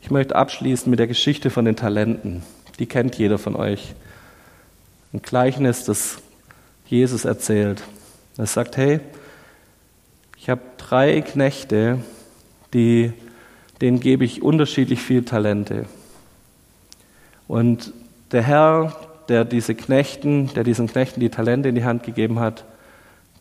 Ich 0.01 0.11
möchte 0.11 0.35
abschließen 0.35 0.89
mit 0.89 0.99
der 0.99 1.07
Geschichte 1.07 1.49
von 1.49 1.65
den 1.65 1.75
Talenten. 1.75 2.43
Die 2.79 2.85
kennt 2.85 3.17
jeder 3.17 3.37
von 3.37 3.55
euch. 3.55 3.93
Ein 5.13 5.21
Gleichnis, 5.21 5.83
das 5.83 6.19
Jesus 6.85 7.25
erzählt. 7.25 7.83
Er 8.37 8.45
sagt, 8.45 8.77
hey, 8.77 8.99
ich 10.37 10.49
habe 10.49 10.61
drei 10.77 11.21
Knechte, 11.21 11.99
die, 12.73 13.11
denen 13.81 13.99
gebe 13.99 14.23
ich 14.23 14.41
unterschiedlich 14.41 15.01
viel 15.01 15.25
Talente. 15.25 15.85
Und 17.47 17.93
der 18.31 18.43
Herr, 18.43 18.95
der 19.27 19.43
diese 19.43 19.75
Knechten, 19.75 20.53
der 20.53 20.63
diesen 20.63 20.87
Knechten 20.87 21.19
die 21.19 21.29
Talente 21.29 21.69
in 21.69 21.75
die 21.75 21.83
Hand 21.83 22.03
gegeben 22.03 22.39
hat, 22.39 22.63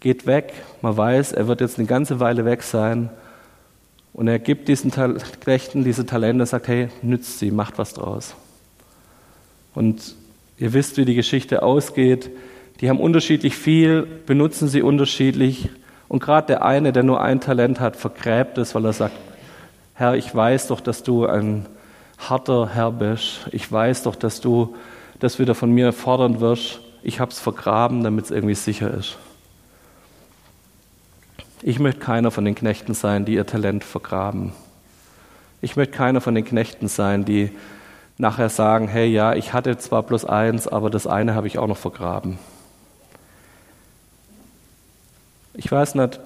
geht 0.01 0.27
weg. 0.27 0.53
Man 0.83 0.97
weiß, 0.97 1.33
er 1.33 1.47
wird 1.47 1.61
jetzt 1.61 1.79
eine 1.79 1.87
ganze 1.87 2.21
Weile 2.21 2.45
weg 2.45 2.63
sein. 2.63 3.11
Und 4.19 4.27
er 4.27 4.41
gibt 4.41 4.67
diesen 4.67 4.91
Knechten 4.91 5.85
diese 5.85 6.05
Talente 6.05 6.43
und 6.43 6.49
sagt, 6.49 6.67
hey, 6.67 6.89
nützt 7.03 7.39
sie, 7.39 7.53
macht 7.53 7.79
was 7.79 7.95
draus. 7.95 8.35
Und 9.77 10.17
ihr 10.59 10.73
wisst, 10.73 10.97
wie 10.97 11.05
die 11.05 11.15
Geschichte 11.15 11.63
ausgeht. 11.63 12.29
Die 12.81 12.89
haben 12.89 12.99
unterschiedlich 12.99 13.55
viel, 13.55 14.03
benutzen 14.27 14.67
sie 14.67 14.83
unterschiedlich. 14.83 15.69
Und 16.09 16.21
gerade 16.21 16.49
der 16.49 16.65
eine, 16.65 16.93
der 16.93 17.05
nur 17.05 17.23
ein 17.23 17.41
Talent 17.41 17.79
hat, 17.79 17.95
vergräbt 17.95 18.59
es, 18.59 18.75
weil 18.75 18.87
er 18.87 18.93
sagt, 18.93 19.15
Herr, 19.95 20.17
ich 20.17 20.35
weiß 20.35 20.67
doch, 20.67 20.81
dass 20.81 21.05
du 21.05 21.25
ein 21.25 21.67
harter 22.19 22.71
Herr 22.75 22.91
bist. 22.91 23.47
Ich 23.53 23.71
weiß 23.71 24.03
doch, 24.03 24.17
dass 24.17 24.41
du 24.41 24.75
das 25.21 25.39
wieder 25.39 25.55
von 25.55 25.71
mir 25.71 25.93
fordern 25.93 26.41
wirst. 26.41 26.81
Ich 27.05 27.21
habe 27.21 27.31
es 27.31 27.39
vergraben, 27.39 28.03
damit 28.03 28.25
es 28.25 28.31
irgendwie 28.33 28.57
sicher 28.57 28.93
ist. 28.93 29.17
Ich 31.63 31.79
möchte 31.79 32.01
keiner 32.01 32.31
von 32.31 32.45
den 32.45 32.55
Knechten 32.55 32.95
sein, 32.95 33.25
die 33.25 33.35
ihr 33.35 33.47
Talent 33.47 33.83
vergraben. 33.83 34.53
Ich 35.61 35.77
möchte 35.77 35.97
keiner 35.97 36.21
von 36.21 36.35
den 36.35 36.45
Knechten 36.45 36.87
sein, 36.87 37.25
die 37.25 37.51
nachher 38.17 38.49
sagen, 38.49 38.89
hey 38.89 39.09
ja, 39.09 39.35
ich 39.35 39.53
hatte 39.53 39.77
zwar 39.79 40.03
bloß 40.05 40.25
eins, 40.25 40.69
aber 40.69 40.91
das 40.91 41.07
eine 41.07 41.35
habe 41.35 41.47
ich 41.47 41.59
auch 41.59 41.67
noch 41.67 41.77
vergraben. 41.77 42.39
Ich 45.55 45.71
weiß 45.71 45.97
nicht, 45.97 46.21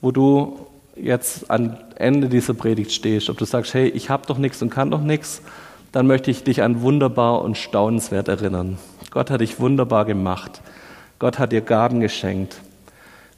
wo 0.00 0.10
du 0.12 0.66
jetzt 0.96 1.50
am 1.50 1.76
Ende 1.96 2.28
dieser 2.28 2.54
Predigt 2.54 2.92
stehst, 2.92 3.28
ob 3.28 3.36
du 3.36 3.44
sagst, 3.44 3.74
hey, 3.74 3.88
ich 3.88 4.08
habe 4.08 4.26
doch 4.26 4.38
nichts 4.38 4.62
und 4.62 4.70
kann 4.70 4.90
doch 4.90 5.02
nichts, 5.02 5.42
dann 5.92 6.06
möchte 6.06 6.30
ich 6.30 6.44
dich 6.44 6.62
an 6.62 6.80
wunderbar 6.80 7.42
und 7.42 7.58
staunenswert 7.58 8.28
erinnern. 8.28 8.78
Gott 9.10 9.30
hat 9.30 9.40
dich 9.40 9.60
wunderbar 9.60 10.04
gemacht. 10.06 10.62
Gott 11.18 11.38
hat 11.38 11.52
dir 11.52 11.60
Gaben 11.60 12.00
geschenkt. 12.00 12.56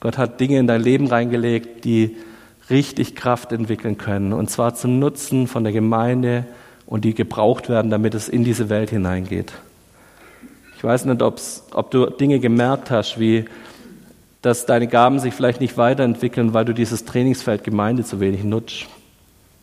Gott 0.02 0.18
hat 0.18 0.40
Dinge 0.40 0.58
in 0.58 0.66
dein 0.66 0.82
Leben 0.82 1.06
reingelegt, 1.06 1.84
die 1.84 2.16
richtig 2.70 3.14
Kraft 3.14 3.52
entwickeln 3.52 3.98
können. 3.98 4.32
Und 4.32 4.50
zwar 4.50 4.74
zum 4.74 4.98
Nutzen 4.98 5.46
von 5.46 5.62
der 5.62 5.72
Gemeinde 5.72 6.44
und 6.86 7.04
die 7.04 7.14
gebraucht 7.14 7.68
werden, 7.68 7.88
damit 7.88 8.16
es 8.16 8.28
in 8.28 8.42
diese 8.42 8.68
Welt 8.68 8.90
hineingeht. 8.90 9.52
Ich 10.76 10.82
weiß 10.82 11.04
nicht, 11.04 11.22
ob 11.22 11.90
du 11.92 12.06
Dinge 12.06 12.40
gemerkt 12.40 12.90
hast, 12.90 13.20
wie 13.20 13.44
dass 14.40 14.66
deine 14.66 14.88
Gaben 14.88 15.20
sich 15.20 15.34
vielleicht 15.34 15.60
nicht 15.60 15.76
weiterentwickeln, 15.78 16.52
weil 16.52 16.64
du 16.64 16.74
dieses 16.74 17.04
Trainingsfeld 17.04 17.62
Gemeinde 17.62 18.02
zu 18.02 18.18
wenig 18.18 18.42
nutzt 18.42 18.88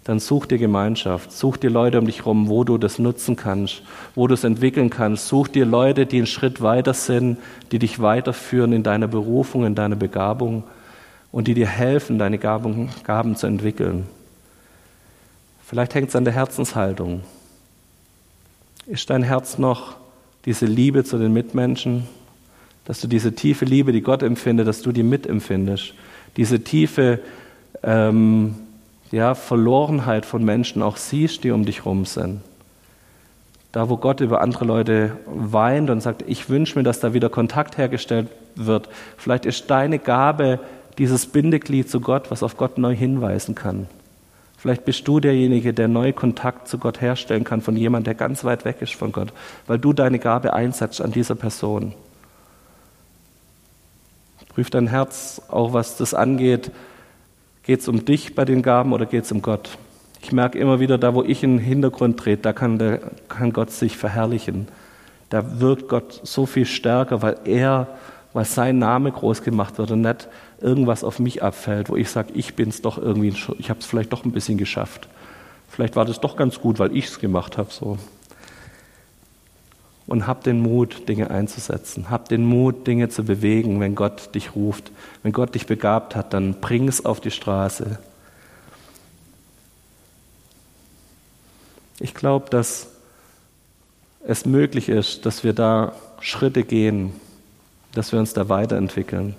dann 0.10 0.20
such 0.20 0.48
dir 0.48 0.58
Gemeinschaft, 0.58 1.32
such 1.32 1.58
dir 1.58 1.70
Leute 1.70 2.00
um 2.00 2.08
dich 2.08 2.22
herum, 2.22 2.50
wo 2.50 2.64
du 2.64 2.80
das 2.80 2.98
nutzen 2.98 3.36
kannst, 3.36 3.84
wo 4.16 4.26
du 4.26 4.34
es 4.34 4.44
entwickeln 4.44 4.90
kannst. 4.90 5.28
Such 5.28 5.50
dir 5.50 5.68
Leute, 5.68 6.08
die 6.08 6.18
einen 6.18 6.26
Schritt 6.26 6.62
weiter 6.64 6.96
sind, 6.96 7.38
die 7.72 7.78
dich 7.78 8.02
weiterführen 8.02 8.74
in 8.74 8.82
deiner 8.82 9.08
Berufung, 9.08 9.68
in 9.68 9.76
deiner 9.76 9.96
Begabung 9.96 10.64
und 11.32 11.48
die 11.48 11.54
dir 11.54 11.68
helfen, 11.68 12.18
deine 12.18 12.40
Gaben, 12.40 12.90
Gaben 13.04 13.36
zu 13.36 13.46
entwickeln. 13.46 14.08
Vielleicht 15.64 15.94
hängt 15.94 16.10
es 16.10 16.16
an 16.16 16.24
der 16.24 16.34
Herzenshaltung. 16.34 17.22
Ist 18.88 19.12
dein 19.12 19.22
Herz 19.22 19.60
noch 19.60 19.96
diese 20.46 20.66
Liebe 20.66 21.04
zu 21.04 21.20
den 21.20 21.34
Mitmenschen, 21.34 22.08
dass 22.84 23.00
du 23.00 23.08
diese 23.08 23.36
tiefe 23.36 23.66
Liebe, 23.66 23.92
die 23.92 24.02
Gott 24.02 24.24
empfindet, 24.24 24.68
dass 24.68 24.82
du 24.82 24.92
die 24.92 25.04
mitempfindest, 25.04 25.94
diese 26.36 26.64
tiefe 26.64 27.20
ähm, 27.84 28.56
ja, 29.12 29.36
Verlorenheit 29.36 30.26
von 30.26 30.44
Menschen 30.44 30.82
auch 30.82 30.98
siehst, 30.98 31.44
die 31.44 31.52
um 31.52 31.66
dich 31.66 31.86
rum 31.86 32.06
sind. 32.06 32.42
Da, 33.72 33.90
wo 33.90 33.98
Gott 33.98 34.20
über 34.20 34.42
andere 34.42 34.66
Leute 34.66 35.12
weint 35.28 35.90
und 35.90 36.02
sagt, 36.02 36.24
ich 36.28 36.50
wünsche 36.50 36.78
mir, 36.78 36.84
dass 36.84 37.00
da 37.00 37.14
wieder 37.14 37.30
Kontakt 37.30 37.78
hergestellt 37.78 38.28
wird. 38.56 38.90
Vielleicht 39.18 39.46
ist 39.46 39.70
deine 39.70 40.00
Gabe 40.00 40.60
dieses 40.98 41.28
Bindeglied 41.28 41.90
zu 41.90 42.02
Gott, 42.02 42.32
was 42.32 42.44
auf 42.44 42.58
Gott 42.58 42.78
neu 42.78 42.96
hinweisen 42.96 43.56
kann. 43.56 43.88
Vielleicht 44.58 44.84
bist 44.84 45.08
du 45.08 45.20
derjenige, 45.20 45.74
der 45.74 45.88
neu 45.88 46.12
Kontakt 46.12 46.68
zu 46.68 46.80
Gott 46.80 47.00
herstellen 47.00 47.46
kann 47.46 47.62
von 47.62 47.78
jemandem, 47.78 48.06
der 48.06 48.16
ganz 48.16 48.44
weit 48.44 48.66
weg 48.66 48.82
ist 48.82 48.94
von 48.94 49.14
Gott, 49.14 49.32
weil 49.68 49.80
du 49.80 49.94
deine 49.94 50.20
Gabe 50.20 50.54
einsetzt 50.54 51.02
an 51.02 51.12
dieser 51.12 51.36
Person. 51.36 51.94
Prüf 54.50 54.70
dein 54.70 54.88
Herz, 54.88 55.42
auch 55.48 55.72
was 55.72 55.96
das 55.96 56.14
angeht. 56.14 56.72
Geht 57.70 57.82
es 57.82 57.88
um 57.88 58.04
dich 58.04 58.34
bei 58.34 58.46
den 58.46 58.64
Gaben 58.64 58.94
oder 58.94 59.06
geht 59.06 59.26
es 59.26 59.32
um 59.32 59.44
Gott? 59.44 59.78
Ich 60.24 60.32
merke 60.32 60.58
immer 60.58 60.80
wieder, 60.80 60.98
da 60.98 61.14
wo 61.14 61.22
ich 61.22 61.44
in 61.44 61.58
den 61.58 61.64
Hintergrund 61.64 62.18
trete, 62.18 62.42
da 62.42 62.52
kann, 62.52 62.80
der, 62.80 63.00
kann 63.28 63.54
Gott 63.54 63.70
sich 63.70 63.96
verherrlichen. 63.96 64.68
Da 65.30 65.60
wirkt 65.60 65.88
Gott 65.88 66.20
so 66.24 66.48
viel 66.48 66.66
stärker, 66.66 67.22
weil 67.22 67.38
er, 67.46 67.86
weil 68.34 68.46
sein 68.46 68.80
Name 68.80 69.12
groß 69.12 69.44
gemacht 69.44 69.78
wird 69.78 69.92
und 69.92 70.02
nicht 70.02 70.30
irgendwas 70.60 71.04
auf 71.04 71.20
mich 71.20 71.44
abfällt, 71.44 71.92
wo 71.92 71.96
ich 71.96 72.10
sage, 72.10 72.30
ich 72.34 72.56
bin 72.56 72.70
es 72.70 72.82
doch 72.82 72.98
irgendwie, 72.98 73.36
ich 73.60 73.70
habe 73.70 73.82
es 73.82 73.86
vielleicht 73.86 74.12
doch 74.14 74.26
ein 74.26 74.32
bisschen 74.32 74.58
geschafft. 74.58 75.08
Vielleicht 75.68 75.96
war 75.96 76.06
das 76.06 76.20
doch 76.20 76.38
ganz 76.38 76.60
gut, 76.60 76.80
weil 76.80 76.98
ich 76.98 77.06
es 77.06 77.20
gemacht 77.20 77.60
habe. 77.60 77.70
So. 77.72 78.00
Und 80.10 80.26
hab 80.26 80.44
den 80.44 80.60
Mut, 80.60 81.08
Dinge 81.08 81.30
einzusetzen. 81.30 82.10
Hab 82.10 82.30
den 82.30 82.44
Mut, 82.44 82.88
Dinge 82.88 83.10
zu 83.10 83.24
bewegen, 83.24 83.80
wenn 83.80 83.94
Gott 83.94 84.34
dich 84.34 84.56
ruft. 84.56 84.92
Wenn 85.22 85.32
Gott 85.32 85.54
dich 85.54 85.68
begabt 85.68 86.16
hat, 86.16 86.34
dann 86.34 86.56
bring 86.56 86.88
es 86.88 87.06
auf 87.06 87.22
die 87.22 87.30
Straße. 87.30 88.00
Ich 92.00 92.16
glaube, 92.16 92.50
dass 92.50 92.88
es 94.26 94.48
möglich 94.48 94.90
ist, 94.90 95.28
dass 95.28 95.44
wir 95.44 95.54
da 95.54 95.94
Schritte 96.22 96.64
gehen, 96.64 97.14
dass 97.94 98.12
wir 98.12 98.20
uns 98.20 98.34
da 98.34 98.50
weiterentwickeln. 98.50 99.36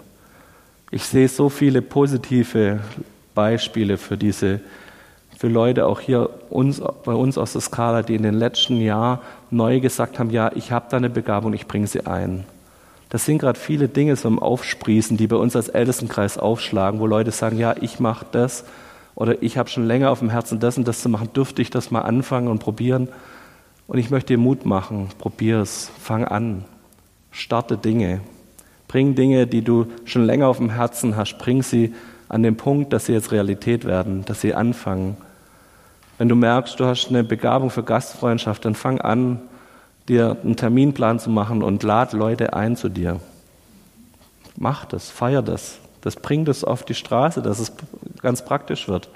Ich 0.93 1.03
sehe 1.03 1.27
so 1.27 1.49
viele 1.49 1.83
positive 1.83 2.79
Beispiele 3.35 3.99
für 3.99 4.17
diese, 4.17 4.61
für 5.41 5.49
Leute 5.49 5.87
auch 5.87 6.01
hier 6.01 6.29
uns, 6.51 6.83
bei 7.03 7.15
uns 7.15 7.39
aus 7.39 7.53
der 7.53 7.63
Skala, 7.63 8.03
die 8.03 8.15
in 8.15 8.25
den 8.25 8.35
letzten 8.35 8.77
Jahren 8.77 9.21
neu 9.51 9.81
gesagt 9.81 10.19
haben, 10.19 10.29
ja, 10.29 10.53
ich 10.55 10.71
habe 10.71 10.89
da 10.91 10.99
eine 10.99 11.09
Begabung, 11.09 11.55
ich 11.55 11.67
bringe 11.67 11.87
sie 11.87 12.07
ein. 12.07 12.45
Das 13.09 13.25
sind 13.25 13.39
gerade 13.39 13.59
viele 13.59 13.89
Dinge 13.89 14.17
so 14.17 14.29
im 14.29 14.39
Aufsprießen, 14.39 15.17
die 15.17 15.27
bei 15.27 15.37
uns 15.37 15.57
als 15.57 15.71
Ältestenkreis 15.71 16.37
aufschlagen, 16.37 17.01
wo 17.01 17.07
Leute 17.07 17.31
sagen, 17.31 17.57
ja, 17.57 17.75
ich 17.81 18.01
mache 18.01 18.27
das 18.31 18.67
oder 19.15 19.43
ich 19.43 19.57
habe 19.57 19.71
schon 19.71 19.87
länger 19.87 20.11
auf 20.11 20.19
dem 20.19 20.29
Herzen, 20.29 20.61
das 20.61 20.77
und 20.77 20.87
das 20.87 21.01
zu 21.01 21.09
machen, 21.09 21.33
dürfte 21.33 21.63
ich 21.63 21.71
das 21.71 21.91
mal 21.91 22.03
anfangen 22.03 22.49
und 22.49 22.59
probieren. 22.59 23.09
Und 23.89 23.99
ich 23.99 24.11
möchte 24.11 24.35
dir 24.35 24.39
Mut 24.39 24.67
machen, 24.67 25.09
probier 25.19 25.61
es, 25.61 25.91
fang 26.03 26.27
an, 26.27 26.67
starte 27.31 27.79
Dinge, 27.79 28.21
bring 28.89 29.15
Dinge, 29.15 29.47
die 29.47 29.63
du 29.63 29.87
schon 30.05 30.27
länger 30.27 30.49
auf 30.49 30.59
dem 30.59 30.69
Herzen 30.69 31.17
hast, 31.17 31.39
bring 31.39 31.63
sie 31.63 31.95
an 32.29 32.43
den 32.43 32.59
Punkt, 32.59 32.93
dass 32.93 33.07
sie 33.07 33.15
jetzt 33.15 33.33
Realität 33.33 33.87
werden, 33.87 34.27
dass 34.27 34.43
sie 34.43 34.53
anfangen. 34.53 35.17
Wenn 36.21 36.29
du 36.29 36.37
merkst, 36.37 36.79
du 36.79 36.85
hast 36.85 37.09
eine 37.09 37.25
Begabung 37.25 37.71
für 37.71 37.83
Gastfreundschaft, 37.83 38.67
dann 38.67 38.75
fang 38.75 39.01
an, 39.01 39.41
dir 40.07 40.37
einen 40.45 40.55
Terminplan 40.55 41.19
zu 41.19 41.31
machen 41.31 41.63
und 41.63 41.83
lad 41.83 42.13
Leute 42.13 42.53
ein 42.53 42.77
zu 42.77 42.91
dir. 42.91 43.21
Mach 44.59 44.85
das, 44.85 45.09
feier 45.09 45.41
das. 45.41 45.79
Das 46.03 46.17
bringt 46.17 46.51
es 46.51 46.63
auf 46.63 46.83
die 46.83 46.93
Straße, 46.93 47.41
dass 47.41 47.59
es 47.59 47.73
ganz 48.21 48.45
praktisch 48.45 48.87
wird. 48.87 49.09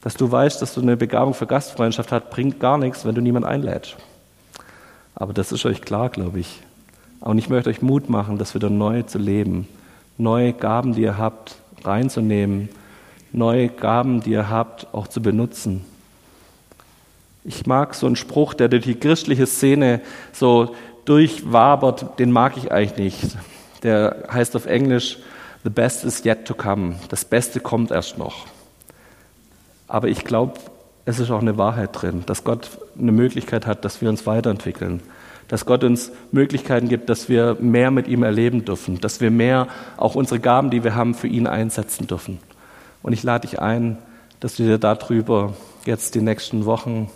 Dass 0.00 0.14
du 0.14 0.28
weißt, 0.28 0.60
dass 0.60 0.74
du 0.74 0.80
eine 0.80 0.96
Begabung 0.96 1.34
für 1.34 1.46
Gastfreundschaft 1.46 2.10
hast, 2.10 2.30
bringt 2.30 2.58
gar 2.58 2.78
nichts, 2.78 3.04
wenn 3.04 3.14
du 3.14 3.20
niemanden 3.20 3.48
einlädst. 3.48 3.94
Aber 5.14 5.34
das 5.34 5.52
ist 5.52 5.64
euch 5.64 5.82
klar, 5.82 6.08
glaube 6.08 6.40
ich. 6.40 6.62
Und 7.20 7.38
ich 7.38 7.48
möchte 7.48 7.70
euch 7.70 7.80
Mut 7.80 8.08
machen, 8.08 8.38
das 8.38 8.56
wieder 8.56 8.70
neu 8.70 9.02
zu 9.02 9.18
leben. 9.18 9.68
Neue 10.18 10.52
Gaben, 10.52 10.94
die 10.94 11.02
ihr 11.02 11.16
habt, 11.16 11.54
reinzunehmen. 11.84 12.70
Neue 13.30 13.68
Gaben, 13.68 14.20
die 14.20 14.32
ihr 14.32 14.50
habt, 14.50 14.88
auch 14.92 15.06
zu 15.06 15.22
benutzen. 15.22 15.84
Ich 17.44 17.66
mag 17.66 17.94
so 17.94 18.06
einen 18.06 18.16
Spruch, 18.16 18.54
der 18.54 18.68
durch 18.68 18.84
die 18.84 18.94
christliche 18.94 19.46
Szene 19.46 20.00
so 20.32 20.74
durchwabert, 21.04 22.18
den 22.18 22.32
mag 22.32 22.56
ich 22.56 22.72
eigentlich 22.72 23.22
nicht. 23.22 23.36
Der 23.82 24.24
heißt 24.32 24.56
auf 24.56 24.64
Englisch, 24.64 25.18
The 25.62 25.70
best 25.70 26.04
is 26.04 26.24
yet 26.24 26.46
to 26.46 26.54
come. 26.54 26.96
Das 27.08 27.24
Beste 27.24 27.60
kommt 27.60 27.90
erst 27.90 28.18
noch. 28.18 28.46
Aber 29.88 30.08
ich 30.08 30.24
glaube, 30.24 30.54
es 31.06 31.18
ist 31.18 31.30
auch 31.30 31.40
eine 31.40 31.56
Wahrheit 31.56 31.90
drin, 31.92 32.22
dass 32.26 32.44
Gott 32.44 32.70
eine 32.98 33.12
Möglichkeit 33.12 33.66
hat, 33.66 33.84
dass 33.84 34.00
wir 34.00 34.08
uns 34.08 34.26
weiterentwickeln. 34.26 35.02
Dass 35.48 35.66
Gott 35.66 35.84
uns 35.84 36.12
Möglichkeiten 36.32 36.88
gibt, 36.88 37.10
dass 37.10 37.28
wir 37.28 37.56
mehr 37.60 37.90
mit 37.90 38.08
ihm 38.08 38.22
erleben 38.22 38.64
dürfen. 38.64 39.00
Dass 39.00 39.20
wir 39.20 39.30
mehr 39.30 39.68
auch 39.96 40.14
unsere 40.14 40.40
Gaben, 40.40 40.70
die 40.70 40.84
wir 40.84 40.94
haben, 40.94 41.14
für 41.14 41.28
ihn 41.28 41.46
einsetzen 41.46 42.06
dürfen. 42.06 42.38
Und 43.02 43.12
ich 43.12 43.22
lade 43.22 43.46
dich 43.46 43.60
ein, 43.60 43.98
dass 44.40 44.56
du 44.56 44.62
dir 44.62 44.78
darüber 44.78 45.54
jetzt 45.84 46.14
die 46.14 46.22
nächsten 46.22 46.64
Wochen, 46.64 47.10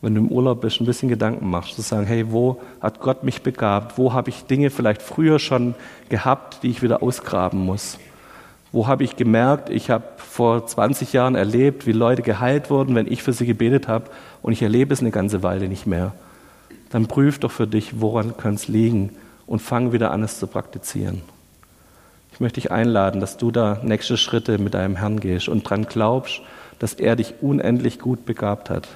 wenn 0.00 0.14
du 0.14 0.20
im 0.20 0.28
Urlaub 0.28 0.60
bist, 0.60 0.80
ein 0.80 0.86
bisschen 0.86 1.08
Gedanken 1.08 1.50
machst. 1.50 1.74
Zu 1.74 1.82
sagen, 1.82 2.06
hey, 2.06 2.30
wo 2.30 2.60
hat 2.80 3.00
Gott 3.00 3.24
mich 3.24 3.42
begabt? 3.42 3.98
Wo 3.98 4.12
habe 4.12 4.30
ich 4.30 4.44
Dinge 4.44 4.70
vielleicht 4.70 5.02
früher 5.02 5.38
schon 5.38 5.74
gehabt, 6.08 6.62
die 6.62 6.70
ich 6.70 6.82
wieder 6.82 7.02
ausgraben 7.02 7.64
muss? 7.64 7.98
Wo 8.70 8.86
habe 8.86 9.02
ich 9.02 9.16
gemerkt, 9.16 9.70
ich 9.70 9.90
habe 9.90 10.04
vor 10.18 10.66
20 10.66 11.12
Jahren 11.12 11.34
erlebt, 11.34 11.86
wie 11.86 11.92
Leute 11.92 12.22
geheilt 12.22 12.70
wurden, 12.70 12.94
wenn 12.94 13.10
ich 13.10 13.22
für 13.22 13.32
sie 13.32 13.46
gebetet 13.46 13.88
habe 13.88 14.10
und 14.42 14.52
ich 14.52 14.62
erlebe 14.62 14.92
es 14.92 15.00
eine 15.00 15.10
ganze 15.10 15.42
Weile 15.42 15.68
nicht 15.68 15.86
mehr. 15.86 16.12
Dann 16.90 17.06
prüf 17.06 17.38
doch 17.38 17.50
für 17.50 17.66
dich, 17.66 18.00
woran 18.00 18.36
könnte 18.36 18.62
es 18.62 18.68
liegen 18.68 19.16
und 19.46 19.60
fang 19.60 19.92
wieder 19.92 20.10
an, 20.10 20.22
es 20.22 20.38
zu 20.38 20.46
praktizieren. 20.46 21.22
Ich 22.32 22.40
möchte 22.40 22.60
dich 22.60 22.70
einladen, 22.70 23.20
dass 23.20 23.36
du 23.36 23.50
da 23.50 23.80
nächste 23.82 24.16
Schritte 24.16 24.58
mit 24.58 24.74
deinem 24.74 24.96
Herrn 24.96 25.18
gehst 25.18 25.48
und 25.48 25.68
dran 25.68 25.86
glaubst, 25.86 26.42
dass 26.78 26.94
er 26.94 27.16
dich 27.16 27.34
unendlich 27.40 27.98
gut 27.98 28.26
begabt 28.26 28.70
hat 28.70 28.86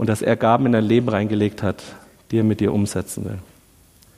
und 0.00 0.08
dass 0.08 0.22
er 0.22 0.34
Gaben 0.34 0.64
in 0.64 0.72
dein 0.72 0.84
Leben 0.84 1.10
reingelegt 1.10 1.62
hat, 1.62 1.82
die 2.30 2.38
er 2.38 2.42
mit 2.42 2.60
dir 2.60 2.72
umsetzen 2.72 3.22
will. 3.26 3.38